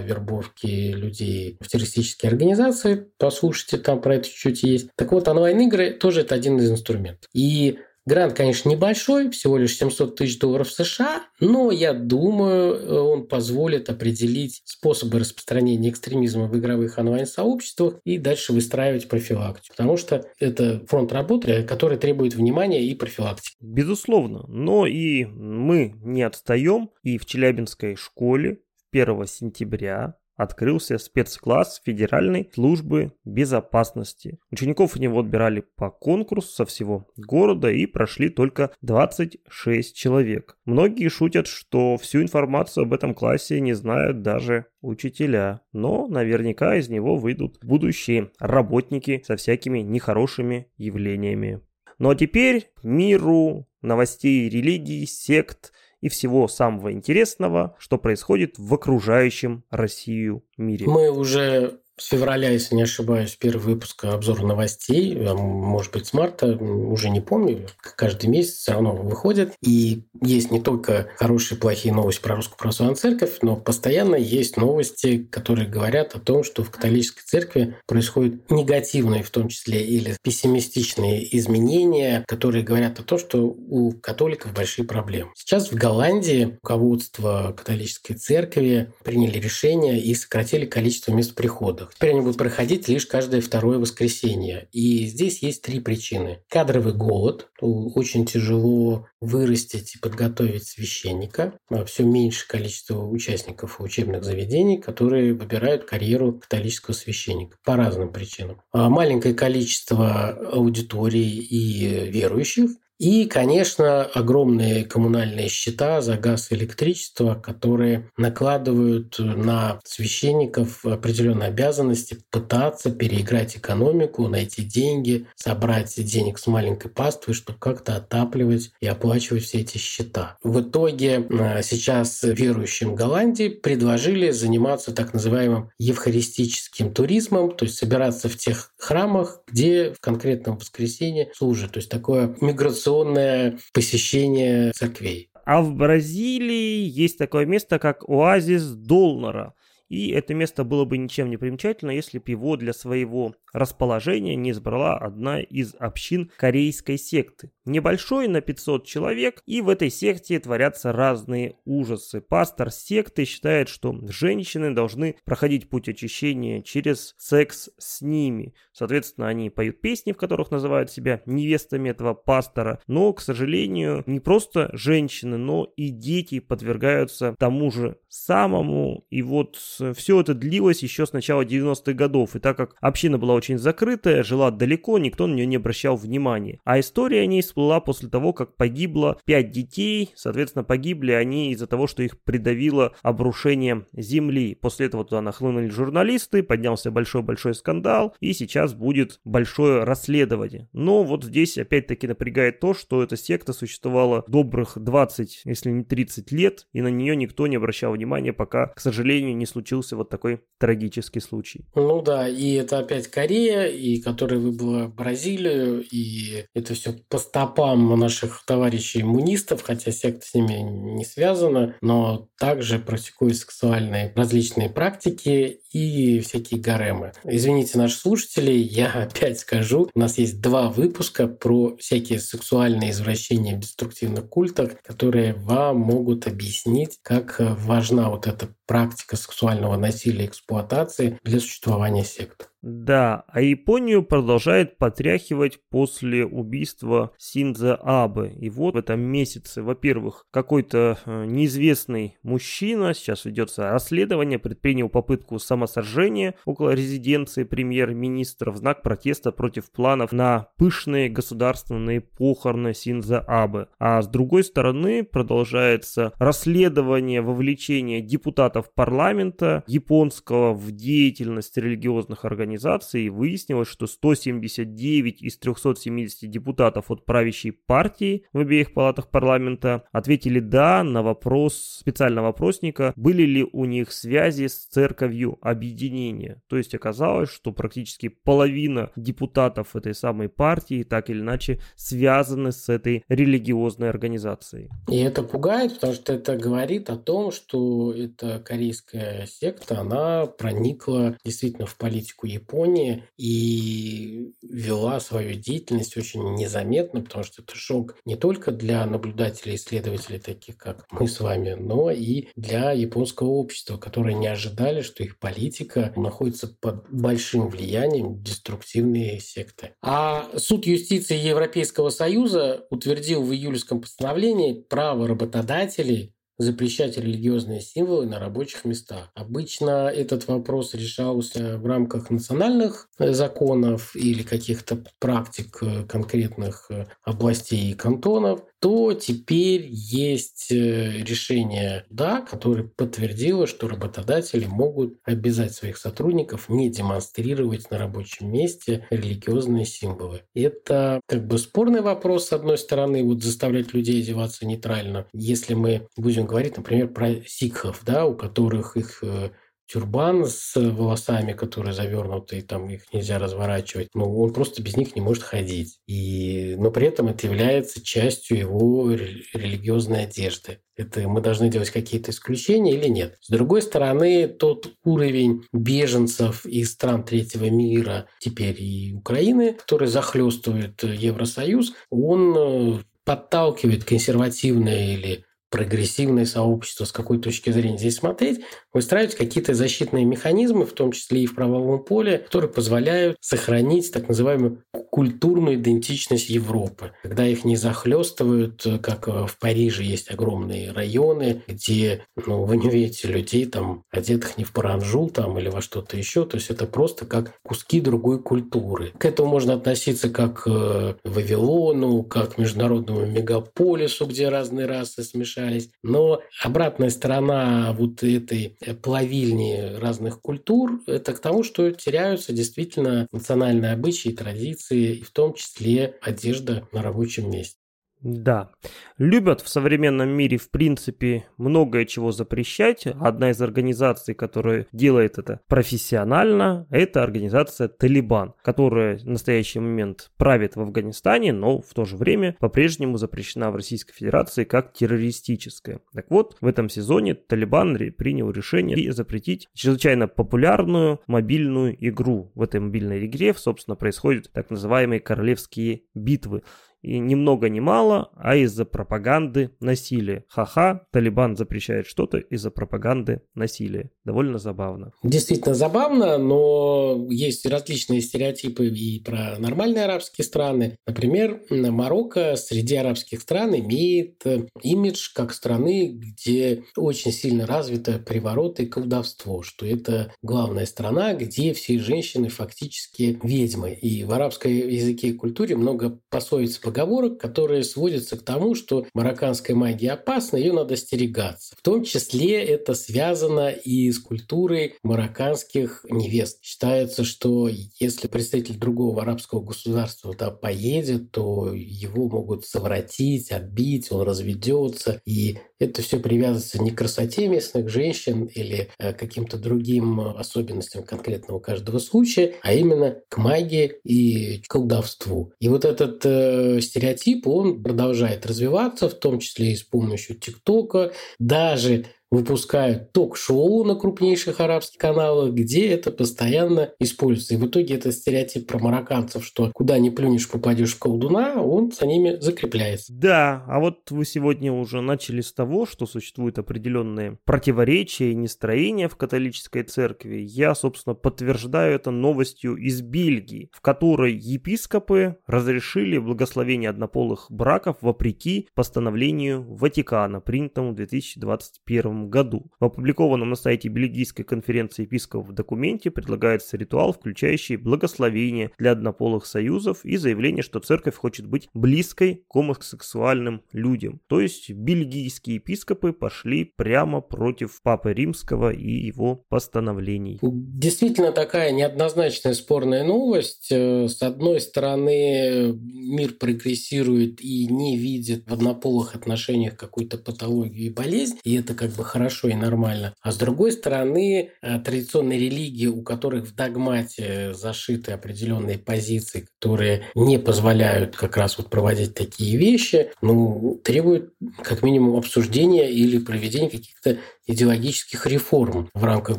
вербовки 0.00 0.66
людей 0.66 1.56
в 1.60 1.68
террористические 1.68 2.30
организации. 2.30 3.08
Послушайте, 3.18 3.78
там 3.78 4.00
про 4.00 4.16
это 4.16 4.28
чуть-чуть 4.28 4.62
есть. 4.62 4.88
Так 4.96 5.12
вот, 5.12 5.28
онлайн-игры 5.28 5.92
тоже 5.92 6.22
это 6.22 6.34
один 6.34 6.58
из 6.58 6.70
инструментов. 6.70 7.28
И 7.32 7.78
Грант, 8.06 8.34
конечно, 8.34 8.68
небольшой, 8.68 9.30
всего 9.30 9.58
лишь 9.58 9.76
700 9.76 10.14
тысяч 10.14 10.38
долларов 10.38 10.70
США, 10.70 11.24
но 11.40 11.72
я 11.72 11.92
думаю, 11.92 13.10
он 13.10 13.26
позволит 13.26 13.90
определить 13.90 14.62
способы 14.64 15.18
распространения 15.18 15.90
экстремизма 15.90 16.46
в 16.46 16.56
игровых 16.56 16.98
онлайн-сообществах 16.98 17.94
и 18.04 18.18
дальше 18.18 18.52
выстраивать 18.52 19.08
профилактику. 19.08 19.74
Потому 19.76 19.96
что 19.96 20.24
это 20.38 20.86
фронт 20.86 21.12
работы, 21.12 21.64
который 21.64 21.98
требует 21.98 22.34
внимания 22.34 22.84
и 22.84 22.94
профилактики. 22.94 23.56
Безусловно, 23.60 24.44
но 24.46 24.86
и 24.86 25.24
мы 25.24 25.96
не 26.00 26.22
отстаем, 26.22 26.90
и 27.02 27.18
в 27.18 27.26
Челябинской 27.26 27.96
школе 27.96 28.60
1 28.92 29.26
сентября 29.26 30.14
открылся 30.36 30.98
спецкласс 30.98 31.80
Федеральной 31.84 32.50
службы 32.54 33.12
безопасности. 33.24 34.38
Учеников 34.50 34.94
в 34.94 35.00
него 35.00 35.20
отбирали 35.20 35.64
по 35.76 35.90
конкурсу 35.90 36.48
со 36.48 36.64
всего 36.64 37.06
города 37.16 37.70
и 37.70 37.86
прошли 37.86 38.28
только 38.28 38.70
26 38.82 39.96
человек. 39.96 40.56
Многие 40.64 41.08
шутят, 41.08 41.46
что 41.46 41.96
всю 41.96 42.22
информацию 42.22 42.82
об 42.84 42.92
этом 42.92 43.14
классе 43.14 43.60
не 43.60 43.72
знают 43.72 44.22
даже 44.22 44.66
учителя, 44.80 45.62
но 45.72 46.06
наверняка 46.06 46.76
из 46.76 46.88
него 46.88 47.16
выйдут 47.16 47.58
будущие 47.62 48.30
работники 48.38 49.22
со 49.26 49.36
всякими 49.36 49.80
нехорошими 49.80 50.68
явлениями. 50.76 51.60
Ну 51.98 52.10
а 52.10 52.14
теперь 52.14 52.68
миру 52.82 53.66
новостей 53.80 54.48
религий, 54.48 55.06
сект– 55.06 55.72
и 56.06 56.08
всего 56.08 56.46
самого 56.46 56.92
интересного, 56.92 57.74
что 57.78 57.98
происходит 57.98 58.58
в 58.58 58.72
окружающем 58.72 59.64
Россию 59.70 60.44
мире. 60.56 60.86
Мы 60.86 61.10
уже 61.10 61.80
с 61.98 62.08
февраля, 62.08 62.50
если 62.50 62.74
не 62.74 62.82
ошибаюсь, 62.82 63.36
первый 63.36 63.74
выпуск 63.74 64.04
обзора 64.04 64.44
новостей, 64.44 65.16
а 65.26 65.34
может 65.34 65.92
быть, 65.92 66.06
с 66.06 66.12
марта, 66.12 66.46
уже 66.46 67.08
не 67.08 67.20
помню, 67.20 67.66
каждый 67.80 68.26
месяц 68.26 68.56
все 68.56 68.72
равно 68.72 68.92
выходит. 68.92 69.54
И 69.62 70.02
есть 70.20 70.50
не 70.50 70.60
только 70.60 71.08
хорошие 71.16 71.56
и 71.56 71.60
плохие 71.60 71.94
новости 71.94 72.20
про 72.20 72.36
Русскую 72.36 72.58
Православную 72.58 72.96
Церковь, 72.96 73.38
но 73.40 73.56
постоянно 73.56 74.16
есть 74.16 74.58
новости, 74.58 75.26
которые 75.30 75.68
говорят 75.68 76.14
о 76.14 76.20
том, 76.20 76.44
что 76.44 76.64
в 76.64 76.70
католической 76.70 77.22
церкви 77.24 77.76
происходят 77.86 78.50
негативные, 78.50 79.22
в 79.22 79.30
том 79.30 79.48
числе, 79.48 79.82
или 79.82 80.16
пессимистичные 80.22 81.36
изменения, 81.38 82.24
которые 82.28 82.62
говорят 82.62 83.00
о 83.00 83.04
том, 83.04 83.18
что 83.18 83.42
у 83.46 83.92
католиков 83.92 84.52
большие 84.52 84.84
проблемы. 84.84 85.30
Сейчас 85.34 85.70
в 85.70 85.74
Голландии 85.74 86.58
руководство 86.62 87.54
католической 87.56 88.14
церкви 88.14 88.92
приняли 89.02 89.38
решение 89.38 89.98
и 89.98 90.14
сократили 90.14 90.66
количество 90.66 91.12
мест 91.12 91.34
прихода 91.34 91.85
школах. 91.86 91.94
Теперь 91.94 92.10
они 92.10 92.20
будут 92.20 92.36
проходить 92.36 92.88
лишь 92.88 93.06
каждое 93.06 93.40
второе 93.40 93.78
воскресенье. 93.78 94.68
И 94.72 95.06
здесь 95.06 95.42
есть 95.42 95.62
три 95.62 95.80
причины. 95.80 96.40
Кадровый 96.48 96.92
голод. 96.94 97.48
Очень 97.60 98.26
тяжело 98.26 99.06
вырастить 99.20 99.94
и 99.94 99.98
подготовить 99.98 100.66
священника. 100.66 101.54
А 101.68 101.84
Все 101.84 102.04
меньше 102.04 102.46
количество 102.46 103.02
участников 103.02 103.80
учебных 103.80 104.24
заведений, 104.24 104.78
которые 104.78 105.34
выбирают 105.34 105.84
карьеру 105.84 106.34
католического 106.34 106.94
священника 106.94 107.56
по 107.64 107.76
разным 107.76 108.12
причинам. 108.12 108.60
А 108.72 108.88
маленькое 108.88 109.34
количество 109.34 110.30
аудиторий 110.52 111.38
и 111.38 112.10
верующих– 112.10 112.70
и, 112.98 113.26
конечно, 113.26 114.04
огромные 114.04 114.84
коммунальные 114.84 115.48
счета 115.48 116.00
за 116.00 116.16
газ 116.16 116.50
и 116.50 116.54
электричество, 116.54 117.34
которые 117.34 118.10
накладывают 118.16 119.18
на 119.18 119.80
священников 119.84 120.84
определенные 120.84 121.48
обязанности 121.48 122.18
пытаться 122.30 122.90
переиграть 122.90 123.56
экономику, 123.56 124.28
найти 124.28 124.62
деньги, 124.62 125.26
собрать 125.34 125.94
денег 126.02 126.38
с 126.38 126.46
маленькой 126.46 126.90
паствы, 126.90 127.34
чтобы 127.34 127.58
как-то 127.58 127.96
отапливать 127.96 128.70
и 128.80 128.86
оплачивать 128.86 129.44
все 129.44 129.58
эти 129.58 129.76
счета. 129.76 130.38
В 130.42 130.60
итоге 130.60 131.26
э, 131.28 131.62
сейчас 131.62 132.22
верующим 132.22 132.94
Голландии 132.94 133.48
предложили 133.48 134.30
заниматься 134.30 134.92
так 134.92 135.12
называемым 135.12 135.70
евхаристическим 135.78 136.94
туризмом, 136.94 137.54
то 137.54 137.66
есть 137.66 137.76
собираться 137.76 138.30
в 138.30 138.36
тех 138.38 138.70
храмах, 138.78 139.42
где 139.46 139.92
в 139.92 140.00
конкретном 140.00 140.56
воскресенье 140.56 141.30
служат. 141.34 141.72
То 141.72 141.78
есть 141.78 141.90
такое 141.90 142.34
миграционное 142.40 142.85
традиционное 142.86 143.58
посещение 143.72 144.72
церквей. 144.72 145.30
А 145.44 145.60
в 145.60 145.74
Бразилии 145.74 146.84
есть 146.88 147.18
такое 147.18 147.46
место, 147.46 147.78
как 147.78 148.08
оазис 148.08 148.64
Долнера. 148.70 149.54
И 149.88 150.10
это 150.10 150.34
место 150.34 150.64
было 150.64 150.84
бы 150.84 150.98
ничем 150.98 151.30
не 151.30 151.36
примечательно, 151.36 151.90
если 151.90 152.18
бы 152.18 152.30
его 152.30 152.56
для 152.56 152.72
своего 152.72 153.34
расположения 153.52 154.36
не 154.36 154.50
избрала 154.50 154.98
одна 154.98 155.40
из 155.40 155.74
общин 155.78 156.30
корейской 156.36 156.98
секты. 156.98 157.50
Небольшой 157.64 158.28
на 158.28 158.40
500 158.40 158.86
человек, 158.86 159.42
и 159.46 159.60
в 159.60 159.68
этой 159.68 159.90
секте 159.90 160.38
творятся 160.38 160.92
разные 160.92 161.56
ужасы. 161.64 162.20
Пастор 162.20 162.70
секты 162.70 163.24
считает, 163.24 163.68
что 163.68 163.98
женщины 164.08 164.74
должны 164.74 165.16
проходить 165.24 165.68
путь 165.68 165.88
очищения 165.88 166.62
через 166.62 167.14
секс 167.18 167.70
с 167.78 168.02
ними. 168.02 168.54
Соответственно, 168.72 169.28
они 169.28 169.50
поют 169.50 169.80
песни, 169.80 170.12
в 170.12 170.16
которых 170.16 170.50
называют 170.50 170.90
себя 170.90 171.22
невестами 171.26 171.90
этого 171.90 172.14
пастора, 172.14 172.80
но, 172.86 173.12
к 173.12 173.20
сожалению, 173.20 174.04
не 174.06 174.20
просто 174.20 174.70
женщины, 174.72 175.38
но 175.38 175.72
и 175.76 175.88
дети 175.88 176.40
подвергаются 176.40 177.34
тому 177.38 177.70
же 177.70 177.98
самому. 178.08 179.06
И 179.10 179.22
вот 179.22 179.56
все 179.94 180.20
это 180.20 180.34
длилось 180.34 180.82
еще 180.82 181.06
с 181.06 181.12
начала 181.12 181.42
90-х 181.42 181.92
годов. 181.92 182.36
И 182.36 182.38
так 182.38 182.56
как 182.56 182.76
община 182.80 183.18
была 183.18 183.34
очень 183.34 183.58
закрытая, 183.58 184.22
жила 184.22 184.50
далеко, 184.50 184.98
никто 184.98 185.26
на 185.26 185.34
нее 185.34 185.46
не 185.46 185.56
обращал 185.56 185.96
внимания. 185.96 186.60
А 186.64 186.80
история 186.80 187.20
о 187.20 187.26
ней 187.26 187.42
всплыла 187.42 187.80
после 187.80 188.08
того, 188.08 188.32
как 188.32 188.56
погибло 188.56 189.18
5 189.24 189.50
детей. 189.50 190.10
Соответственно, 190.14 190.64
погибли 190.64 191.12
они 191.12 191.52
из-за 191.52 191.66
того, 191.66 191.86
что 191.86 192.02
их 192.02 192.20
придавило 192.20 192.94
обрушение 193.02 193.86
земли. 193.92 194.54
После 194.54 194.86
этого 194.86 195.04
туда 195.04 195.20
нахлынули 195.20 195.68
журналисты, 195.68 196.42
поднялся 196.42 196.90
большой-большой 196.90 197.54
скандал, 197.54 198.14
и 198.20 198.32
сейчас 198.32 198.74
будет 198.74 199.20
большое 199.24 199.84
расследование. 199.84 200.68
Но 200.72 201.04
вот 201.04 201.24
здесь 201.24 201.58
опять-таки 201.58 202.06
напрягает 202.06 202.60
то, 202.60 202.74
что 202.74 203.02
эта 203.02 203.16
секта 203.16 203.52
существовала 203.52 204.24
добрых 204.28 204.72
20, 204.76 205.42
если 205.44 205.70
не 205.70 205.84
30 205.84 206.32
лет, 206.32 206.66
и 206.72 206.80
на 206.80 206.88
нее 206.88 207.16
никто 207.16 207.46
не 207.46 207.56
обращал 207.56 207.92
внимания, 207.92 208.32
пока, 208.32 208.68
к 208.68 208.80
сожалению, 208.80 209.36
не 209.36 209.46
случился 209.66 209.96
вот 209.96 210.08
такой 210.08 210.42
трагический 210.58 211.20
случай. 211.20 211.64
Ну 211.74 212.00
да, 212.00 212.28
и 212.28 212.52
это 212.52 212.78
опять 212.78 213.08
Корея, 213.08 213.66
и 213.66 214.00
которая 214.00 214.38
выбыла 214.38 214.86
Бразилию, 214.86 215.84
и 215.90 216.44
это 216.54 216.74
все 216.74 216.94
по 217.08 217.18
стопам 217.18 217.98
наших 217.98 218.44
товарищей 218.46 219.02
иммунистов, 219.02 219.62
хотя 219.62 219.90
секта 219.90 220.24
с 220.24 220.34
ними 220.34 220.60
не 220.96 221.04
связана, 221.04 221.76
но 221.80 222.28
также 222.38 222.78
практикуют 222.78 223.36
сексуальные 223.36 224.12
различные 224.14 224.70
практики 224.70 225.60
и 225.76 226.20
всякие 226.20 226.60
гаремы. 226.60 227.12
Извините, 227.24 227.78
наши 227.78 227.98
слушатели, 227.98 228.52
я 228.52 228.90
опять 228.94 229.40
скажу, 229.40 229.90
у 229.94 229.98
нас 229.98 230.18
есть 230.18 230.40
два 230.40 230.68
выпуска 230.70 231.26
про 231.26 231.76
всякие 231.76 232.18
сексуальные 232.18 232.90
извращения 232.92 233.56
в 233.56 233.60
деструктивных 233.60 234.28
культах, 234.28 234.80
которые 234.82 235.34
вам 235.34 235.78
могут 235.78 236.26
объяснить, 236.26 236.98
как 237.02 237.36
важна 237.38 238.10
вот 238.10 238.26
эта 238.26 238.48
практика 238.66 239.16
сексуального 239.16 239.76
насилия 239.76 240.24
и 240.24 240.28
эксплуатации 240.28 241.18
для 241.22 241.40
существования 241.40 242.04
сект. 242.04 242.48
Да, 242.62 243.24
а 243.28 243.40
Японию 243.42 244.02
продолжает 244.02 244.78
потряхивать 244.78 245.60
после 245.70 246.24
убийства 246.24 247.12
Синдза 247.16 247.76
Абе. 247.76 248.32
И 248.32 248.50
вот 248.50 248.74
в 248.74 248.78
этом 248.78 249.00
месяце, 249.00 249.62
во-первых, 249.62 250.24
какой-то 250.30 250.98
э, 251.04 251.26
неизвестный 251.26 252.16
мужчина, 252.22 252.94
сейчас 252.94 253.24
ведется 253.24 253.70
расследование, 253.70 254.38
предпринял 254.38 254.88
попытку 254.88 255.38
самосожжения 255.38 256.34
около 256.44 256.70
резиденции 256.70 257.44
премьер-министра 257.44 258.50
в 258.50 258.56
знак 258.56 258.82
протеста 258.82 259.32
против 259.32 259.70
планов 259.70 260.12
на 260.12 260.48
пышные 260.56 261.08
государственные 261.08 262.00
похороны 262.00 262.74
Синдза 262.74 263.20
Абе. 263.20 263.68
А 263.78 264.02
с 264.02 264.08
другой 264.08 264.42
стороны 264.42 265.04
продолжается 265.04 266.12
расследование 266.18 267.20
вовлечения 267.20 268.00
депутатов 268.00 268.72
парламента 268.74 269.62
японского 269.66 270.52
в 270.52 270.72
деятельность 270.72 271.56
религиозных 271.56 272.24
организаций 272.24 272.45
организации 272.46 273.08
выяснилось, 273.08 273.68
что 273.68 273.86
179 273.86 275.22
из 275.22 275.36
370 275.38 276.30
депутатов 276.30 276.90
от 276.90 277.04
правящей 277.04 277.52
партии 277.52 278.24
в 278.32 278.38
обеих 278.38 278.72
палатах 278.72 279.10
парламента 279.10 279.84
ответили 279.92 280.40
«да» 280.40 280.84
на 280.84 281.02
вопрос 281.02 281.78
специального 281.80 282.26
вопросника, 282.26 282.92
были 282.96 283.22
ли 283.22 283.44
у 283.52 283.64
них 283.64 283.92
связи 283.92 284.46
с 284.46 284.66
церковью 284.66 285.38
объединения. 285.40 286.40
То 286.48 286.56
есть 286.56 286.74
оказалось, 286.74 287.30
что 287.30 287.52
практически 287.52 288.08
половина 288.08 288.90
депутатов 288.96 289.74
этой 289.74 289.94
самой 289.94 290.28
партии 290.28 290.84
так 290.84 291.10
или 291.10 291.20
иначе 291.20 291.60
связаны 291.74 292.52
с 292.52 292.68
этой 292.68 293.04
религиозной 293.08 293.90
организацией. 293.90 294.70
И 294.88 294.96
это 294.98 295.22
пугает, 295.22 295.74
потому 295.74 295.94
что 295.94 296.12
это 296.12 296.36
говорит 296.36 296.90
о 296.90 296.96
том, 296.96 297.32
что 297.32 297.92
эта 297.92 298.38
корейская 298.38 299.26
секта, 299.26 299.80
она 299.80 300.26
проникла 300.26 301.16
действительно 301.24 301.66
в 301.66 301.76
политику 301.76 302.26
Японии 302.36 303.04
и 303.16 304.32
вела 304.42 305.00
свою 305.00 305.34
деятельность 305.34 305.96
очень 305.96 306.34
незаметно, 306.34 307.00
потому 307.02 307.24
что 307.24 307.42
это 307.42 307.54
шок 307.56 307.96
не 308.04 308.16
только 308.16 308.52
для 308.52 308.84
наблюдателей 308.86 309.54
и 309.54 309.56
исследователей, 309.56 310.18
таких 310.18 310.56
как 310.56 310.86
мы 310.90 311.08
с 311.08 311.20
вами, 311.20 311.54
но 311.54 311.90
и 311.90 312.28
для 312.36 312.72
японского 312.72 313.28
общества, 313.28 313.76
которые 313.76 314.14
не 314.14 314.26
ожидали, 314.26 314.82
что 314.82 315.02
их 315.02 315.18
политика 315.18 315.92
находится 315.96 316.48
под 316.48 316.88
большим 316.90 317.48
влиянием 317.48 318.22
деструктивные 318.22 319.20
секты. 319.20 319.72
А 319.82 320.30
суд 320.36 320.66
юстиции 320.66 321.16
Европейского 321.16 321.90
Союза 321.90 322.66
утвердил 322.70 323.22
в 323.22 323.32
июльском 323.32 323.80
постановлении 323.80 324.62
право 324.68 325.06
работодателей 325.06 326.15
запрещать 326.38 326.98
религиозные 326.98 327.60
символы 327.60 328.06
на 328.06 328.18
рабочих 328.18 328.64
местах. 328.64 329.10
Обычно 329.14 329.88
этот 329.88 330.28
вопрос 330.28 330.74
решался 330.74 331.58
в 331.58 331.66
рамках 331.66 332.10
национальных 332.10 332.88
э, 332.98 333.12
законов 333.12 333.96
или 333.96 334.22
каких-то 334.22 334.84
практик 334.98 335.58
э, 335.62 335.84
конкретных 335.84 336.66
э, 336.70 336.86
областей 337.02 337.70
и 337.70 337.74
кантонов 337.74 338.42
то 338.60 338.94
теперь 338.94 339.66
есть 339.70 340.50
э, 340.50 341.02
решение 341.02 341.84
да, 341.90 342.20
которое 342.20 342.64
подтвердило, 342.64 343.46
что 343.46 343.68
работодатели 343.68 344.46
могут 344.46 344.98
обязать 345.04 345.52
своих 345.52 345.76
сотрудников 345.76 346.48
не 346.48 346.70
демонстрировать 346.70 347.70
на 347.70 347.78
рабочем 347.78 348.30
месте 348.30 348.86
религиозные 348.90 349.64
символы. 349.64 350.22
Это 350.34 351.00
как 351.06 351.26
бы 351.26 351.38
спорный 351.38 351.80
вопрос, 351.80 352.28
с 352.28 352.32
одной 352.32 352.58
стороны, 352.58 353.02
вот 353.04 353.22
заставлять 353.22 353.74
людей 353.74 354.02
одеваться 354.02 354.46
нейтрально. 354.46 355.06
Если 355.12 355.54
мы 355.54 355.88
будем 355.96 356.26
говорить, 356.26 356.56
например, 356.56 356.88
про 356.88 357.22
сикхов, 357.26 357.82
да, 357.84 358.06
у 358.06 358.14
которых 358.14 358.76
их 358.76 359.02
э, 359.02 359.30
тюрбан 359.66 360.26
с 360.26 360.54
волосами, 360.56 361.32
которые 361.32 361.74
завернуты, 361.74 362.38
и 362.38 362.42
там 362.42 362.68
их 362.68 362.92
нельзя 362.92 363.18
разворачивать. 363.18 363.88
Ну, 363.94 364.20
он 364.20 364.32
просто 364.32 364.62
без 364.62 364.76
них 364.76 364.94
не 364.94 365.00
может 365.00 365.22
ходить. 365.22 365.78
И, 365.86 366.54
но 366.58 366.70
при 366.70 366.86
этом 366.86 367.08
это 367.08 367.26
является 367.26 367.82
частью 367.82 368.38
его 368.38 368.90
религиозной 368.92 370.04
одежды. 370.04 370.60
Это 370.76 371.08
мы 371.08 371.20
должны 371.20 371.48
делать 371.48 371.70
какие-то 371.70 372.10
исключения 372.10 372.74
или 372.74 372.88
нет? 372.88 373.16
С 373.20 373.28
другой 373.28 373.62
стороны, 373.62 374.28
тот 374.28 374.72
уровень 374.84 375.44
беженцев 375.52 376.44
из 376.44 376.72
стран 376.72 377.02
третьего 377.02 377.48
мира, 377.48 378.06
теперь 378.20 378.60
и 378.60 378.94
Украины, 378.94 379.54
который 379.54 379.88
захлестывает 379.88 380.82
Евросоюз, 380.82 381.72
он 381.90 382.34
э, 382.36 382.82
подталкивает 383.04 383.84
консервативное 383.84 384.94
или 384.94 385.24
прогрессивное 385.56 386.26
сообщество, 386.26 386.84
с 386.84 386.92
какой 386.92 387.18
точки 387.18 387.48
зрения 387.48 387.78
здесь 387.78 387.96
смотреть, 387.96 388.40
выстраивать 388.74 389.14
какие-то 389.14 389.54
защитные 389.54 390.04
механизмы, 390.04 390.66
в 390.66 390.72
том 390.72 390.92
числе 390.92 391.22
и 391.22 391.26
в 391.26 391.34
правовом 391.34 391.82
поле, 391.82 392.18
которые 392.18 392.50
позволяют 392.50 393.16
сохранить 393.20 393.90
так 393.90 394.06
называемую 394.06 394.62
культурную 394.90 395.56
идентичность 395.56 396.28
Европы, 396.28 396.92
когда 397.02 397.26
их 397.26 397.46
не 397.46 397.56
захлестывают, 397.56 398.66
как 398.82 399.06
в 399.06 399.38
Париже 399.40 399.82
есть 399.82 400.10
огромные 400.10 400.72
районы, 400.72 401.42
где 401.48 402.04
ну, 402.26 402.44
вы 402.44 402.58
не 402.58 402.68
видите 402.68 403.08
людей, 403.08 403.46
там, 403.46 403.84
одетых 403.90 404.36
не 404.36 404.44
в 404.44 404.52
паранжу 404.52 405.08
там, 405.08 405.38
или 405.38 405.48
во 405.48 405.62
что-то 405.62 405.96
еще, 405.96 406.26
то 406.26 406.36
есть 406.36 406.50
это 406.50 406.66
просто 406.66 407.06
как 407.06 407.32
куски 407.42 407.80
другой 407.80 408.22
культуры. 408.22 408.92
К 408.98 409.06
этому 409.06 409.30
можно 409.30 409.54
относиться 409.54 410.10
как 410.10 410.42
к 410.42 410.50
э, 410.50 410.94
Вавилону, 411.02 412.02
как 412.02 412.34
к 412.34 412.38
международному 412.38 413.06
мегаполису, 413.06 414.04
где 414.04 414.28
разные 414.28 414.66
расы 414.66 415.02
смешаются, 415.02 415.45
смешались. 415.46 415.70
Но 415.82 416.20
обратная 416.42 416.90
сторона 416.90 417.72
вот 417.72 418.02
этой 418.02 418.56
плавильни 418.82 419.76
разных 419.78 420.20
культур– 420.20 420.80
это 420.86 421.12
к 421.12 421.20
тому, 421.20 421.42
что 421.42 421.70
теряются 421.70 422.32
действительно 422.32 423.06
национальные 423.12 423.72
обычаи 423.72 424.10
и 424.10 424.16
традиции, 424.16 425.00
в 425.00 425.10
том 425.10 425.34
числе 425.34 425.96
одежда 426.00 426.68
на 426.72 426.82
рабочем 426.82 427.30
месте. 427.30 427.58
Да. 428.06 428.50
Любят 428.98 429.40
в 429.40 429.48
современном 429.48 430.10
мире, 430.10 430.36
в 430.36 430.50
принципе, 430.50 431.26
многое 431.38 431.84
чего 431.86 432.12
запрещать. 432.12 432.86
Одна 432.86 433.30
из 433.30 433.42
организаций, 433.42 434.14
которая 434.14 434.66
делает 434.70 435.18
это 435.18 435.40
профессионально, 435.48 436.68
это 436.70 437.02
организация 437.02 437.66
«Талибан», 437.66 438.34
которая 438.42 438.98
в 438.98 439.06
настоящий 439.06 439.58
момент 439.58 440.12
правит 440.16 440.54
в 440.54 440.60
Афганистане, 440.60 441.32
но 441.32 441.60
в 441.60 441.74
то 441.74 441.84
же 441.84 441.96
время 441.96 442.36
по-прежнему 442.38 442.96
запрещена 442.96 443.50
в 443.50 443.56
Российской 443.56 443.92
Федерации 443.92 444.44
как 444.44 444.72
террористическая. 444.72 445.80
Так 445.92 446.06
вот, 446.08 446.36
в 446.40 446.46
этом 446.46 446.68
сезоне 446.68 447.14
«Талибан» 447.14 447.76
принял 447.98 448.30
решение 448.30 448.92
запретить 448.92 449.48
чрезвычайно 449.52 450.06
популярную 450.06 451.00
мобильную 451.08 451.76
игру. 451.88 452.30
В 452.36 452.42
этой 452.42 452.60
мобильной 452.60 453.04
игре, 453.06 453.34
собственно, 453.34 453.74
происходят 453.74 454.30
так 454.32 454.50
называемые 454.50 455.00
королевские 455.00 455.82
битвы. 455.94 456.42
И 456.86 457.00
ни 457.00 457.16
много 457.16 457.48
ни 457.48 457.58
мало, 457.58 458.10
а 458.14 458.36
из-за 458.36 458.64
пропаганды 458.64 459.50
насилия. 459.58 460.24
Ха-ха, 460.28 460.86
Талибан 460.92 461.36
запрещает 461.36 461.88
что-то 461.88 462.18
из-за 462.18 462.52
пропаганды 462.52 463.22
насилия. 463.34 463.90
Довольно 464.04 464.38
забавно. 464.38 464.92
Действительно 465.02 465.56
забавно, 465.56 466.16
но 466.16 467.08
есть 467.10 467.44
различные 467.44 468.00
стереотипы 468.00 468.68
и 468.68 469.00
про 469.00 469.36
нормальные 469.38 469.84
арабские 469.84 470.24
страны. 470.24 470.76
Например, 470.86 471.40
Марокко 471.50 472.36
среди 472.36 472.76
арабских 472.76 473.20
стран 473.20 473.56
имеет 473.56 474.24
имидж 474.62 475.10
как 475.12 475.32
страны, 475.32 475.88
где 475.88 476.62
очень 476.76 477.10
сильно 477.10 477.46
развито 477.46 477.98
приворот 477.98 478.60
и 478.60 478.66
колдовство, 478.66 479.42
что 479.42 479.66
это 479.66 480.12
главная 480.22 480.66
страна, 480.66 481.14
где 481.14 481.52
все 481.52 481.80
женщины 481.80 482.28
фактически 482.28 483.18
ведьмы. 483.24 483.72
И 483.72 484.04
в 484.04 484.12
арабской 484.12 484.52
языке 484.72 485.08
и 485.08 485.14
культуре 485.14 485.56
много 485.56 485.98
пословиц 486.10 486.60
поговорок, 486.76 487.18
которые 487.18 487.64
сводятся 487.64 488.18
к 488.18 488.22
тому, 488.22 488.54
что 488.54 488.86
марокканская 488.92 489.56
магия 489.56 489.92
опасна, 489.92 490.36
ее 490.36 490.52
надо 490.52 490.74
остерегаться. 490.74 491.54
В 491.56 491.62
том 491.62 491.84
числе 491.84 492.44
это 492.44 492.74
связано 492.74 493.48
и 493.48 493.90
с 493.90 493.98
культурой 493.98 494.74
марокканских 494.82 495.86
невест. 495.88 496.38
Считается, 496.42 497.02
что 497.04 497.48
если 497.80 498.08
представитель 498.08 498.58
другого 498.58 499.00
арабского 499.00 499.40
государства 499.40 500.12
туда 500.12 500.30
поедет, 500.30 501.12
то 501.12 501.50
его 501.54 502.10
могут 502.10 502.44
совратить, 502.44 503.32
отбить, 503.32 503.90
он 503.90 504.02
разведется. 504.02 505.00
И 505.06 505.38
это 505.58 505.80
все 505.80 505.98
привязывается 505.98 506.62
не 506.62 506.70
к 506.70 506.78
красоте 506.78 507.28
местных 507.28 507.70
женщин 507.70 508.24
или 508.26 508.68
э, 508.78 508.92
каким-то 508.92 509.38
другим 509.38 510.00
особенностям 510.00 510.84
конкретного 510.84 511.40
каждого 511.40 511.78
случая, 511.78 512.34
а 512.42 512.52
именно 512.52 512.96
к 513.08 513.16
магии 513.16 513.72
и 513.84 514.42
колдовству. 514.48 515.32
И 515.40 515.48
вот 515.48 515.64
этот 515.64 516.04
э, 516.04 516.55
стереотип, 516.62 517.26
он 517.26 517.62
продолжает 517.62 518.26
развиваться, 518.26 518.88
в 518.88 518.94
том 518.94 519.20
числе 519.20 519.52
и 519.52 519.56
с 519.56 519.62
помощью 519.62 520.16
ТикТока. 520.16 520.92
Даже 521.18 521.86
выпускают 522.10 522.92
ток-шоу 522.92 523.64
на 523.64 523.74
крупнейших 523.74 524.40
арабских 524.40 524.78
каналах, 524.78 525.32
где 525.32 525.68
это 525.68 525.90
постоянно 525.90 526.72
используется. 526.78 527.34
И 527.34 527.36
в 527.36 527.46
итоге 527.46 527.74
это 527.74 527.92
стереотип 527.92 528.46
про 528.46 528.58
марокканцев, 528.58 529.24
что 529.24 529.50
куда 529.52 529.78
не 529.78 529.90
плюнешь, 529.90 530.28
попадешь 530.28 530.74
в 530.74 530.78
колдуна, 530.78 531.42
он 531.42 531.72
за 531.72 531.86
ними 531.86 532.16
закрепляется. 532.20 532.92
Да, 532.92 533.44
а 533.48 533.60
вот 533.60 533.90
вы 533.90 534.04
сегодня 534.04 534.52
уже 534.52 534.80
начали 534.80 535.20
с 535.20 535.32
того, 535.32 535.66
что 535.66 535.86
существуют 535.86 536.38
определенные 536.38 537.18
противоречия 537.24 538.12
и 538.12 538.14
нестроения 538.14 538.88
в 538.88 538.96
католической 538.96 539.62
церкви. 539.62 540.18
Я, 540.20 540.54
собственно, 540.54 540.94
подтверждаю 540.94 541.74
это 541.74 541.90
новостью 541.90 542.56
из 542.56 542.80
Бельгии, 542.82 543.50
в 543.52 543.60
которой 543.60 544.14
епископы 544.14 545.16
разрешили 545.26 545.98
благословение 545.98 546.70
однополых 546.70 547.26
браков 547.30 547.76
вопреки 547.80 548.48
постановлению 548.54 549.44
Ватикана, 549.48 550.20
принятому 550.20 550.72
в 550.72 550.74
2021 550.74 551.95
году. 552.04 552.50
В 552.60 552.64
опубликованном 552.64 553.30
на 553.30 553.36
сайте 553.36 553.68
Бельгийской 553.68 554.24
конференции 554.24 554.82
епископов 554.82 555.34
документе 555.34 555.90
предлагается 555.90 556.56
ритуал, 556.56 556.92
включающий 556.92 557.56
благословение 557.56 558.50
для 558.58 558.72
однополых 558.72 559.26
союзов 559.26 559.84
и 559.84 559.96
заявление, 559.96 560.42
что 560.42 560.60
церковь 560.60 560.94
хочет 560.94 561.26
быть 561.26 561.48
близкой 561.54 562.24
к 562.28 562.34
гомосексуальным 562.34 563.42
людям. 563.52 564.00
То 564.06 564.20
есть 564.20 564.50
бельгийские 564.50 565.36
епископы 565.36 565.92
пошли 565.92 566.44
прямо 566.44 567.00
против 567.00 567.60
Папы 567.62 567.92
Римского 567.92 568.52
и 568.52 568.70
его 568.70 569.24
постановлений. 569.28 570.18
Действительно 570.22 571.12
такая 571.12 571.50
неоднозначная 571.52 572.34
спорная 572.34 572.84
новость. 572.84 573.48
Э, 573.50 573.88
с 573.88 574.02
одной 574.02 574.40
стороны, 574.40 575.52
мир 575.52 576.12
прогрессирует 576.12 577.20
и 577.20 577.46
не 577.46 577.76
видит 577.76 578.24
в 578.28 578.32
однополых 578.32 578.94
отношениях 578.94 579.56
какую-то 579.56 579.98
патологию 579.98 580.66
и 580.66 580.70
болезнь, 580.70 581.18
и 581.24 581.34
это 581.34 581.54
как 581.54 581.70
бы 581.70 581.84
хорошо 581.86 582.28
и 582.28 582.34
нормально. 582.34 582.94
А 583.00 583.12
с 583.12 583.16
другой 583.16 583.52
стороны, 583.52 584.30
э, 584.42 584.58
традиционные 584.58 585.18
религии, 585.18 585.66
у 585.66 585.82
которых 585.82 586.26
в 586.26 586.34
догмате 586.34 587.32
зашиты 587.34 587.92
определенные 587.92 588.58
позиции, 588.58 589.26
которые 589.38 589.86
не 589.94 590.18
позволяют 590.18 590.96
как 590.96 591.16
раз 591.16 591.38
вот 591.38 591.50
проводить 591.50 591.94
такие 591.94 592.36
вещи, 592.36 592.90
ну, 593.00 593.60
требуют 593.64 594.12
как 594.42 594.62
минимум 594.62 594.96
обсуждения 594.96 595.70
или 595.70 595.98
проведения 595.98 596.50
каких-то 596.50 596.98
идеологических 597.26 598.06
реформ 598.06 598.70
в 598.74 598.84
рамках 598.84 599.18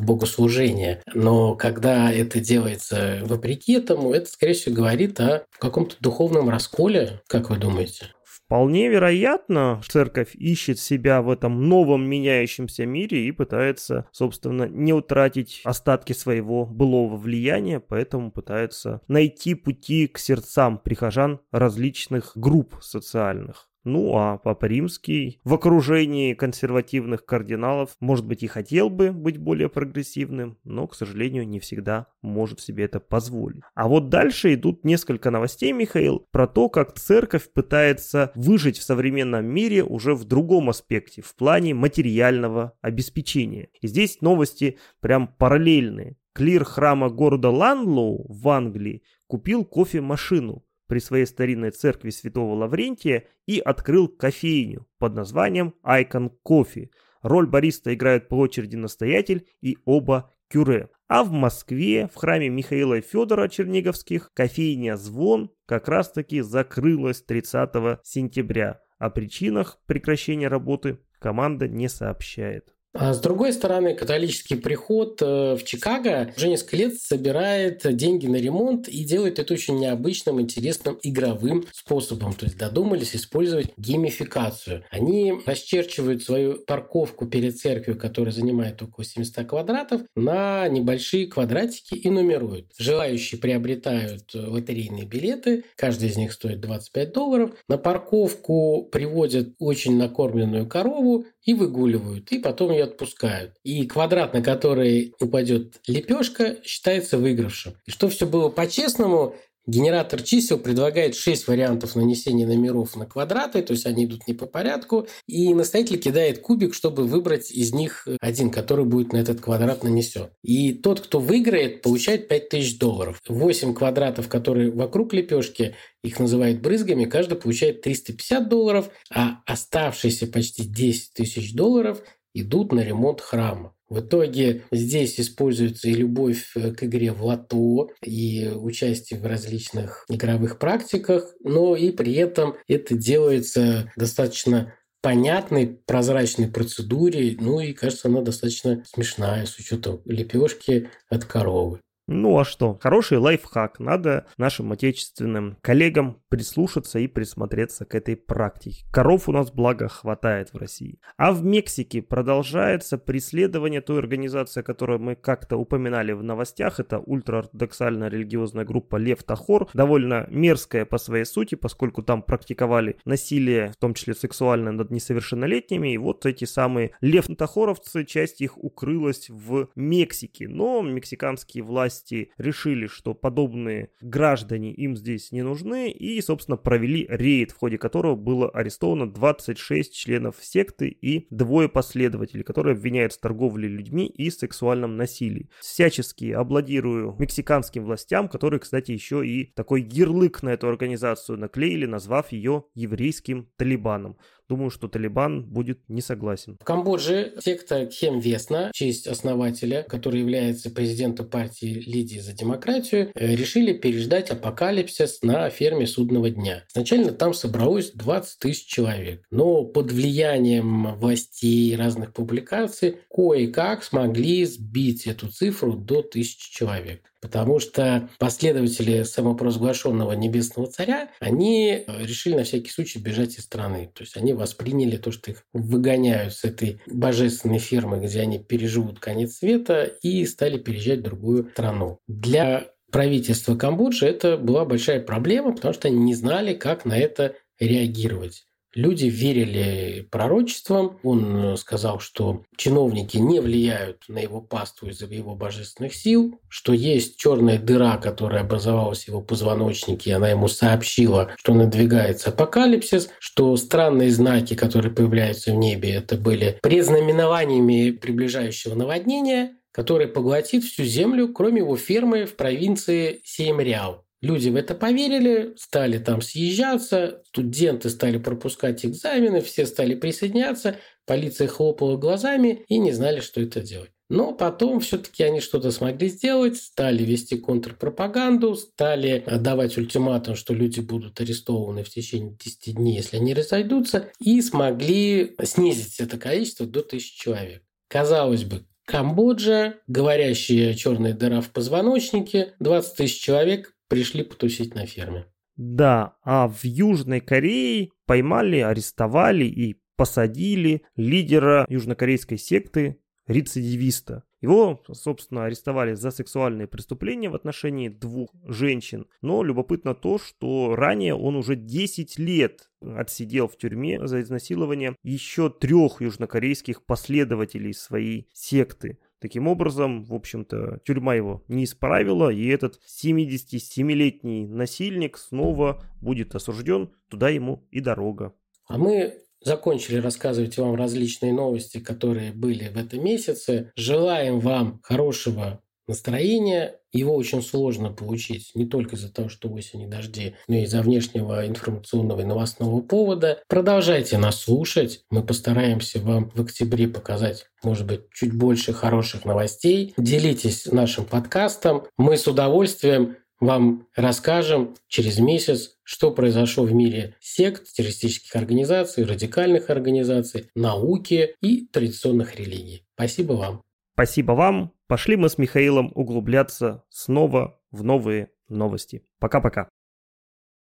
богослужения. 0.00 1.02
Но 1.14 1.54
когда 1.54 2.12
это 2.12 2.40
делается 2.40 3.20
вопреки 3.24 3.74
этому, 3.74 4.12
это, 4.12 4.30
скорее 4.30 4.54
всего, 4.54 4.74
говорит 4.74 5.20
о 5.20 5.44
каком-то 5.58 5.96
духовном 6.00 6.48
расколе, 6.48 7.20
как 7.26 7.50
вы 7.50 7.56
думаете? 7.58 8.12
Вполне 8.48 8.88
вероятно, 8.88 9.82
церковь 9.86 10.34
ищет 10.34 10.78
себя 10.78 11.20
в 11.20 11.28
этом 11.28 11.68
новом 11.68 12.08
меняющемся 12.08 12.86
мире 12.86 13.26
и 13.26 13.30
пытается, 13.30 14.08
собственно, 14.10 14.66
не 14.66 14.94
утратить 14.94 15.60
остатки 15.64 16.14
своего 16.14 16.64
былого 16.64 17.18
влияния, 17.18 17.78
поэтому 17.78 18.32
пытается 18.32 19.02
найти 19.06 19.52
пути 19.52 20.06
к 20.06 20.16
сердцам 20.16 20.78
прихожан 20.78 21.40
различных 21.52 22.32
групп 22.36 22.76
социальных. 22.80 23.68
Ну 23.88 24.18
а 24.18 24.36
Папа 24.36 24.66
Римский 24.66 25.40
в 25.44 25.54
окружении 25.54 26.34
консервативных 26.34 27.24
кардиналов, 27.24 27.96
может 28.00 28.26
быть, 28.26 28.42
и 28.42 28.46
хотел 28.46 28.90
бы 28.90 29.12
быть 29.12 29.38
более 29.38 29.70
прогрессивным, 29.70 30.58
но, 30.62 30.86
к 30.86 30.94
сожалению, 30.94 31.48
не 31.48 31.58
всегда 31.58 32.08
может 32.20 32.60
себе 32.60 32.84
это 32.84 33.00
позволить. 33.00 33.62
А 33.74 33.88
вот 33.88 34.10
дальше 34.10 34.52
идут 34.52 34.84
несколько 34.84 35.30
новостей, 35.30 35.72
Михаил, 35.72 36.26
про 36.32 36.46
то, 36.46 36.68
как 36.68 36.98
церковь 36.98 37.50
пытается 37.50 38.30
выжить 38.34 38.76
в 38.76 38.82
современном 38.82 39.46
мире 39.46 39.82
уже 39.82 40.14
в 40.14 40.24
другом 40.24 40.68
аспекте, 40.68 41.22
в 41.22 41.34
плане 41.34 41.72
материального 41.72 42.74
обеспечения. 42.82 43.70
И 43.80 43.88
здесь 43.88 44.20
новости 44.20 44.76
прям 45.00 45.28
параллельные. 45.28 46.18
Клир 46.34 46.64
храма 46.64 47.08
города 47.08 47.48
Ланлоу 47.48 48.26
в 48.28 48.48
Англии 48.50 49.02
купил 49.28 49.64
кофемашину, 49.64 50.62
при 50.88 50.98
своей 50.98 51.26
старинной 51.26 51.70
церкви 51.70 52.10
святого 52.10 52.54
Лаврентия 52.54 53.24
и 53.46 53.60
открыл 53.60 54.08
кофейню 54.08 54.86
под 54.98 55.14
названием 55.14 55.74
Icon 55.84 56.32
Coffee. 56.46 56.88
Роль 57.22 57.46
бариста 57.46 57.94
играют 57.94 58.28
по 58.28 58.34
очереди 58.36 58.76
настоятель 58.76 59.46
и 59.60 59.76
оба 59.84 60.34
кюре. 60.48 60.88
А 61.06 61.24
в 61.24 61.30
Москве, 61.30 62.08
в 62.12 62.16
храме 62.16 62.48
Михаила 62.48 63.00
Федора 63.00 63.48
Черниговских, 63.48 64.30
кофейня 64.34 64.96
«Звон» 64.96 65.50
как 65.66 65.88
раз-таки 65.88 66.40
закрылась 66.40 67.22
30 67.22 68.00
сентября. 68.02 68.80
О 68.98 69.10
причинах 69.10 69.80
прекращения 69.86 70.48
работы 70.48 70.98
команда 71.18 71.68
не 71.68 71.88
сообщает. 71.88 72.74
А 73.00 73.14
с 73.14 73.20
другой 73.20 73.52
стороны, 73.52 73.94
католический 73.94 74.56
приход 74.56 75.22
э, 75.22 75.54
в 75.54 75.62
Чикаго 75.62 76.32
уже 76.36 76.48
несколько 76.48 76.76
лет 76.76 77.00
собирает 77.00 77.82
деньги 77.96 78.26
на 78.26 78.36
ремонт 78.36 78.88
и 78.88 79.04
делает 79.04 79.38
это 79.38 79.54
очень 79.54 79.78
необычным, 79.78 80.40
интересным 80.40 80.98
игровым 81.04 81.64
способом. 81.72 82.32
То 82.32 82.46
есть 82.46 82.58
додумались 82.58 83.14
использовать 83.14 83.68
геймификацию. 83.76 84.82
Они 84.90 85.32
расчерчивают 85.46 86.24
свою 86.24 86.56
парковку 86.64 87.26
перед 87.26 87.56
церковью, 87.56 88.00
которая 88.00 88.32
занимает 88.32 88.82
около 88.82 89.04
700 89.04 89.46
квадратов, 89.46 90.02
на 90.16 90.66
небольшие 90.66 91.28
квадратики 91.28 91.94
и 91.94 92.10
нумеруют. 92.10 92.72
Желающие 92.78 93.40
приобретают 93.40 94.34
лотерейные 94.34 95.04
билеты, 95.04 95.62
каждый 95.76 96.08
из 96.08 96.16
них 96.16 96.32
стоит 96.32 96.58
25 96.58 97.12
долларов. 97.12 97.52
На 97.68 97.78
парковку 97.78 98.88
приводят 98.90 99.50
очень 99.60 99.96
накормленную 99.96 100.66
корову 100.66 101.26
и 101.48 101.54
выгуливают, 101.54 102.30
и 102.30 102.38
потом 102.38 102.72
ее 102.72 102.84
отпускают. 102.84 103.54
И 103.64 103.86
квадрат, 103.86 104.34
на 104.34 104.42
который 104.42 105.14
упадет 105.18 105.80
лепешка, 105.86 106.58
считается 106.62 107.16
выигравшим. 107.16 107.72
И 107.86 107.90
что 107.90 108.10
все 108.10 108.26
было 108.26 108.50
по-честному, 108.50 109.34
Генератор 109.68 110.22
чисел 110.22 110.58
предлагает 110.58 111.14
6 111.14 111.46
вариантов 111.46 111.94
нанесения 111.94 112.46
номеров 112.46 112.96
на 112.96 113.04
квадраты, 113.04 113.60
то 113.60 113.74
есть 113.74 113.84
они 113.84 114.06
идут 114.06 114.26
не 114.26 114.32
по 114.32 114.46
порядку, 114.46 115.06
и 115.26 115.52
наставитель 115.52 115.98
кидает 115.98 116.38
кубик, 116.38 116.72
чтобы 116.72 117.04
выбрать 117.04 117.50
из 117.50 117.74
них 117.74 118.08
один, 118.18 118.50
который 118.50 118.86
будет 118.86 119.12
на 119.12 119.18
этот 119.18 119.42
квадрат 119.42 119.84
нанесен. 119.84 120.30
И 120.42 120.72
тот, 120.72 121.00
кто 121.00 121.20
выиграет, 121.20 121.82
получает 121.82 122.28
5000 122.28 122.78
долларов. 122.78 123.20
8 123.28 123.74
квадратов, 123.74 124.26
которые 124.30 124.70
вокруг 124.70 125.12
лепешки, 125.12 125.76
их 126.02 126.18
называют 126.18 126.62
брызгами, 126.62 127.04
каждый 127.04 127.36
получает 127.36 127.82
350 127.82 128.48
долларов, 128.48 128.88
а 129.14 129.42
оставшиеся 129.44 130.28
почти 130.28 130.64
10 130.64 131.12
тысяч 131.12 131.52
долларов 131.52 132.00
идут 132.32 132.72
на 132.72 132.80
ремонт 132.80 133.20
храма. 133.20 133.74
В 133.88 134.00
итоге 134.00 134.64
здесь 134.70 135.18
используется 135.18 135.88
и 135.88 135.94
любовь 135.94 136.52
э, 136.54 136.72
к 136.72 136.84
игре 136.84 137.12
в 137.12 137.24
лото, 137.24 137.90
и 138.04 138.50
участие 138.54 139.18
в 139.18 139.26
различных 139.26 140.04
игровых 140.08 140.58
практиках, 140.58 141.34
но 141.42 141.74
и 141.74 141.90
при 141.90 142.14
этом 142.14 142.56
это 142.68 142.94
делается 142.94 143.90
достаточно 143.96 144.74
понятной, 145.00 145.80
прозрачной 145.86 146.48
процедуре, 146.48 147.36
ну 147.40 147.60
и 147.60 147.72
кажется, 147.72 148.08
она 148.08 148.20
достаточно 148.20 148.84
смешная 148.86 149.46
с 149.46 149.56
учетом 149.56 150.02
лепешки 150.04 150.90
от 151.08 151.24
коровы. 151.24 151.80
Ну 152.10 152.38
а 152.38 152.44
что? 152.46 152.78
Хороший 152.80 153.18
лайфхак. 153.18 153.80
Надо 153.80 154.26
нашим 154.38 154.72
отечественным 154.72 155.58
коллегам 155.60 156.22
прислушаться 156.30 156.98
и 156.98 157.06
присмотреться 157.06 157.84
к 157.84 157.94
этой 157.94 158.16
практике. 158.16 158.86
Коров 158.90 159.28
у 159.28 159.32
нас, 159.32 159.52
благо, 159.52 159.88
хватает 159.88 160.54
в 160.54 160.56
России. 160.56 161.00
А 161.18 161.32
в 161.32 161.44
Мексике 161.44 162.00
продолжается 162.00 162.96
преследование 162.96 163.82
той 163.82 163.98
организации, 163.98 164.62
которую 164.62 165.00
мы 165.00 165.16
как-то 165.16 165.58
упоминали 165.58 166.12
в 166.12 166.22
новостях. 166.22 166.80
Это 166.80 166.98
ультраортодоксальная 166.98 168.08
религиозная 168.08 168.64
группа 168.64 168.96
Лев 168.96 169.22
Тахор. 169.22 169.68
Довольно 169.74 170.26
мерзкая 170.30 170.86
по 170.86 170.96
своей 170.96 171.26
сути, 171.26 171.56
поскольку 171.56 172.02
там 172.02 172.22
практиковали 172.22 172.96
насилие, 173.04 173.72
в 173.72 173.76
том 173.76 173.92
числе 173.92 174.14
сексуальное, 174.14 174.72
над 174.72 174.90
несовершеннолетними. 174.90 175.92
И 175.92 175.98
вот 175.98 176.24
эти 176.24 176.46
самые 176.46 176.92
Лев 177.02 177.26
Тахоровцы, 177.36 178.06
часть 178.06 178.40
их 178.40 178.56
укрылась 178.56 179.28
в 179.28 179.68
Мексике. 179.76 180.48
Но 180.48 180.80
мексиканские 180.80 181.62
власти 181.62 181.97
власти 181.98 182.30
решили, 182.38 182.86
что 182.86 183.14
подобные 183.14 183.90
граждане 184.00 184.72
им 184.72 184.96
здесь 184.96 185.32
не 185.32 185.42
нужны 185.42 185.90
и, 185.90 186.20
собственно, 186.20 186.56
провели 186.56 187.06
рейд, 187.08 187.50
в 187.50 187.58
ходе 187.58 187.78
которого 187.78 188.14
было 188.14 188.48
арестовано 188.50 189.10
26 189.10 189.94
членов 189.94 190.36
секты 190.40 190.88
и 190.88 191.26
двое 191.30 191.68
последователей, 191.68 192.44
которые 192.44 192.74
обвиняют 192.74 193.12
в 193.12 193.20
торговле 193.20 193.68
людьми 193.68 194.06
и 194.06 194.30
сексуальном 194.30 194.96
насилии. 194.96 195.48
Всячески 195.60 196.30
обладирую 196.32 197.16
мексиканским 197.18 197.84
властям, 197.84 198.28
которые, 198.28 198.60
кстати, 198.60 198.92
еще 198.92 199.26
и 199.26 199.52
такой 199.54 199.82
ярлык 199.82 200.42
на 200.42 200.50
эту 200.50 200.68
организацию 200.68 201.38
наклеили, 201.38 201.86
назвав 201.86 202.32
ее 202.32 202.64
еврейским 202.74 203.48
Талибаном. 203.56 204.16
Думаю, 204.48 204.70
что 204.70 204.88
Талибан 204.88 205.44
будет 205.44 205.80
не 205.88 206.00
согласен. 206.00 206.56
В 206.60 206.64
Камбодже 206.64 207.34
секта 207.38 207.88
Хем 207.90 208.18
Весна, 208.18 208.70
честь 208.72 209.06
основателя, 209.06 209.82
который 209.82 210.20
является 210.20 210.70
президентом 210.70 211.28
партии 211.28 211.82
Лидии 211.86 212.18
за 212.18 212.32
демократию, 212.32 213.10
э, 213.14 213.36
решили 213.36 213.74
переждать 213.74 214.30
апокалипсис 214.30 215.22
на 215.22 215.50
ферме 215.50 215.86
судного 215.86 216.30
дня. 216.30 216.64
Изначально 216.70 217.12
там 217.12 217.34
собралось 217.34 217.92
20 217.92 218.38
тысяч 218.38 218.66
человек. 218.66 219.22
Но 219.30 219.64
под 219.64 219.92
влиянием 219.92 220.96
властей 220.96 221.76
разных 221.76 222.14
публикаций 222.14 222.96
кое-как 223.10 223.84
смогли 223.84 224.46
сбить 224.46 225.06
эту 225.06 225.28
цифру 225.28 225.74
до 225.74 226.02
тысячи 226.02 226.50
человек. 226.50 227.02
Потому 227.20 227.58
что 227.58 228.08
последователи 228.18 229.02
самопровозглашенного 229.02 230.12
небесного 230.12 230.68
царя, 230.68 231.10
они 231.20 231.70
э, 231.70 232.04
решили 232.04 232.34
на 232.34 232.44
всякий 232.44 232.70
случай 232.70 233.00
бежать 233.00 233.38
из 233.38 233.44
страны. 233.44 233.90
То 233.94 234.04
есть 234.04 234.16
они 234.16 234.32
восприняли 234.34 234.96
то, 234.96 235.10
что 235.10 235.32
их 235.32 235.44
выгоняют 235.52 236.34
с 236.34 236.44
этой 236.44 236.80
божественной 236.86 237.58
фермы, 237.58 237.98
где 237.98 238.20
они 238.20 238.38
переживут 238.38 239.00
конец 239.00 239.38
света, 239.38 239.84
и 239.84 240.24
стали 240.26 240.58
переезжать 240.58 241.00
в 241.00 241.02
другую 241.02 241.50
страну. 241.50 241.98
Для 242.06 242.70
правительства 242.90 243.56
Камбоджи 243.56 244.06
это 244.06 244.36
была 244.36 244.64
большая 244.64 245.00
проблема, 245.00 245.54
потому 245.54 245.74
что 245.74 245.88
они 245.88 245.98
не 245.98 246.14
знали, 246.14 246.54
как 246.54 246.84
на 246.84 246.96
это 246.96 247.34
реагировать. 247.58 248.47
Люди 248.78 249.06
верили 249.06 250.06
пророчествам. 250.08 251.00
Он 251.02 251.36
э, 251.36 251.56
сказал, 251.56 251.98
что 251.98 252.44
чиновники 252.56 253.16
не 253.16 253.40
влияют 253.40 254.04
на 254.06 254.18
его 254.18 254.40
паству 254.40 254.88
из-за 254.88 255.06
его 255.06 255.34
божественных 255.34 255.92
сил, 255.92 256.38
что 256.48 256.72
есть 256.72 257.16
черная 257.16 257.58
дыра, 257.58 257.96
которая 257.96 258.42
образовалась 258.42 259.02
в 259.02 259.08
его 259.08 259.20
позвоночнике, 259.20 260.10
и 260.10 260.12
она 260.12 260.28
ему 260.28 260.46
сообщила, 260.46 261.32
что 261.38 261.54
надвигается 261.54 262.28
апокалипсис, 262.28 263.10
что 263.18 263.56
странные 263.56 264.12
знаки, 264.12 264.54
которые 264.54 264.92
появляются 264.92 265.50
в 265.50 265.56
небе, 265.56 265.94
это 265.94 266.16
были 266.16 266.56
предзнаменованиями 266.62 267.90
приближающего 267.90 268.76
наводнения, 268.76 269.56
которое 269.72 270.06
поглотит 270.06 270.62
всю 270.62 270.84
землю, 270.84 271.32
кроме 271.32 271.62
его 271.62 271.76
фермы 271.76 272.26
в 272.26 272.36
провинции 272.36 273.22
Сеймряу. 273.24 274.04
Люди 274.20 274.48
в 274.48 274.56
это 274.56 274.74
поверили, 274.74 275.54
стали 275.56 275.98
там 275.98 276.22
съезжаться, 276.22 277.22
студенты 277.26 277.88
стали 277.88 278.18
пропускать 278.18 278.84
экзамены, 278.84 279.40
все 279.40 279.64
стали 279.64 279.94
присоединяться, 279.94 280.76
полиция 281.06 281.46
хлопала 281.46 281.96
глазами 281.96 282.64
и 282.68 282.78
не 282.78 282.92
знали, 282.92 283.20
что 283.20 283.40
это 283.40 283.60
делать. 283.60 283.90
Но 284.10 284.32
потом 284.32 284.80
все-таки 284.80 285.22
они 285.22 285.40
что-то 285.40 285.70
смогли 285.70 286.08
сделать, 286.08 286.56
стали 286.56 287.04
вести 287.04 287.36
контрпропаганду, 287.36 288.54
стали 288.54 289.22
давать 289.38 289.76
ультиматум, 289.76 290.34
что 290.34 290.54
люди 290.54 290.80
будут 290.80 291.20
арестованы 291.20 291.84
в 291.84 291.90
течение 291.90 292.34
10 292.42 292.74
дней, 292.76 292.96
если 292.96 293.18
они 293.18 293.34
разойдутся, 293.34 294.10
и 294.18 294.40
смогли 294.40 295.36
снизить 295.44 296.00
это 296.00 296.16
количество 296.16 296.66
до 296.66 296.80
1000 296.80 297.20
человек. 297.20 297.62
Казалось 297.88 298.44
бы, 298.44 298.64
Камбоджа, 298.86 299.74
говорящая 299.86 300.72
черная 300.72 301.12
дыра 301.12 301.42
в 301.42 301.50
позвоночнике, 301.50 302.54
20 302.58 302.96
тысяч 302.96 303.20
человек 303.20 303.74
пришли 303.88 304.22
потусить 304.22 304.74
на 304.74 304.86
ферме. 304.86 305.26
Да, 305.56 306.16
а 306.22 306.48
в 306.48 306.64
Южной 306.64 307.20
Корее 307.20 307.90
поймали, 308.06 308.58
арестовали 308.58 309.44
и 309.44 309.80
посадили 309.96 310.82
лидера 310.94 311.66
южнокорейской 311.68 312.38
секты 312.38 313.00
рецидивиста. 313.26 314.24
Его, 314.40 314.80
собственно, 314.92 315.44
арестовали 315.44 315.94
за 315.94 316.12
сексуальные 316.12 316.68
преступления 316.68 317.28
в 317.28 317.34
отношении 317.34 317.88
двух 317.88 318.30
женщин. 318.44 319.06
Но 319.20 319.42
любопытно 319.42 319.94
то, 319.94 320.18
что 320.18 320.76
ранее 320.76 321.14
он 321.14 321.34
уже 321.34 321.56
10 321.56 322.18
лет 322.18 322.70
отсидел 322.80 323.48
в 323.48 323.58
тюрьме 323.58 324.06
за 324.06 324.20
изнасилование 324.20 324.94
еще 325.02 325.50
трех 325.50 326.00
южнокорейских 326.00 326.84
последователей 326.84 327.74
своей 327.74 328.28
секты. 328.32 329.00
Таким 329.20 329.48
образом, 329.48 330.04
в 330.04 330.14
общем-то, 330.14 330.80
тюрьма 330.84 331.14
его 331.14 331.42
не 331.48 331.64
исправила, 331.64 332.30
и 332.30 332.46
этот 332.46 332.78
77-летний 332.86 334.46
насильник 334.46 335.18
снова 335.18 335.82
будет 336.00 336.34
осужден, 336.34 336.92
туда 337.08 337.28
ему 337.28 337.66
и 337.70 337.80
дорога. 337.80 338.32
А 338.68 338.78
мы 338.78 339.14
закончили 339.40 339.96
рассказывать 339.96 340.56
вам 340.56 340.74
различные 340.74 341.32
новости, 341.32 341.78
которые 341.78 342.32
были 342.32 342.68
в 342.68 342.76
этом 342.76 343.04
месяце. 343.04 343.72
Желаем 343.76 344.40
вам 344.40 344.80
хорошего 344.82 345.62
настроения. 345.88 346.76
Его 346.92 347.14
очень 347.14 347.42
сложно 347.42 347.90
получить 347.90 348.50
не 348.54 348.66
только 348.66 348.96
из-за 348.96 349.12
того, 349.12 349.28
что 349.28 349.48
осень 349.50 349.82
и 349.82 349.86
дожди, 349.86 350.34
но 350.46 350.56
и 350.56 350.62
из-за 350.62 350.80
внешнего 350.82 351.46
информационного 351.46 352.20
и 352.20 352.24
новостного 352.24 352.80
повода. 352.80 353.42
Продолжайте 353.48 354.18
нас 354.18 354.40
слушать. 354.40 355.02
Мы 355.10 355.22
постараемся 355.22 356.00
вам 356.00 356.30
в 356.34 356.40
октябре 356.40 356.88
показать, 356.88 357.46
может 357.62 357.86
быть, 357.86 358.02
чуть 358.12 358.32
больше 358.32 358.72
хороших 358.72 359.24
новостей. 359.24 359.94
Делитесь 359.96 360.66
нашим 360.66 361.04
подкастом. 361.04 361.84
Мы 361.96 362.16
с 362.16 362.26
удовольствием 362.26 363.16
вам 363.40 363.86
расскажем 363.94 364.74
через 364.88 365.18
месяц, 365.18 365.76
что 365.82 366.10
произошло 366.10 366.64
в 366.64 366.72
мире 366.72 367.14
сект, 367.20 367.72
террористических 367.72 368.34
организаций, 368.34 369.04
радикальных 369.04 369.70
организаций, 369.70 370.50
науки 370.54 371.34
и 371.40 371.66
традиционных 371.66 372.36
религий. 372.36 372.84
Спасибо 372.94 373.34
вам. 373.34 373.62
Спасибо 373.94 374.32
вам. 374.32 374.77
Пошли 374.88 375.16
мы 375.16 375.28
с 375.28 375.36
Михаилом 375.36 375.92
углубляться 375.94 376.82
снова 376.88 377.60
в 377.70 377.84
новые 377.84 378.30
новости. 378.48 379.04
Пока-пока. 379.18 379.68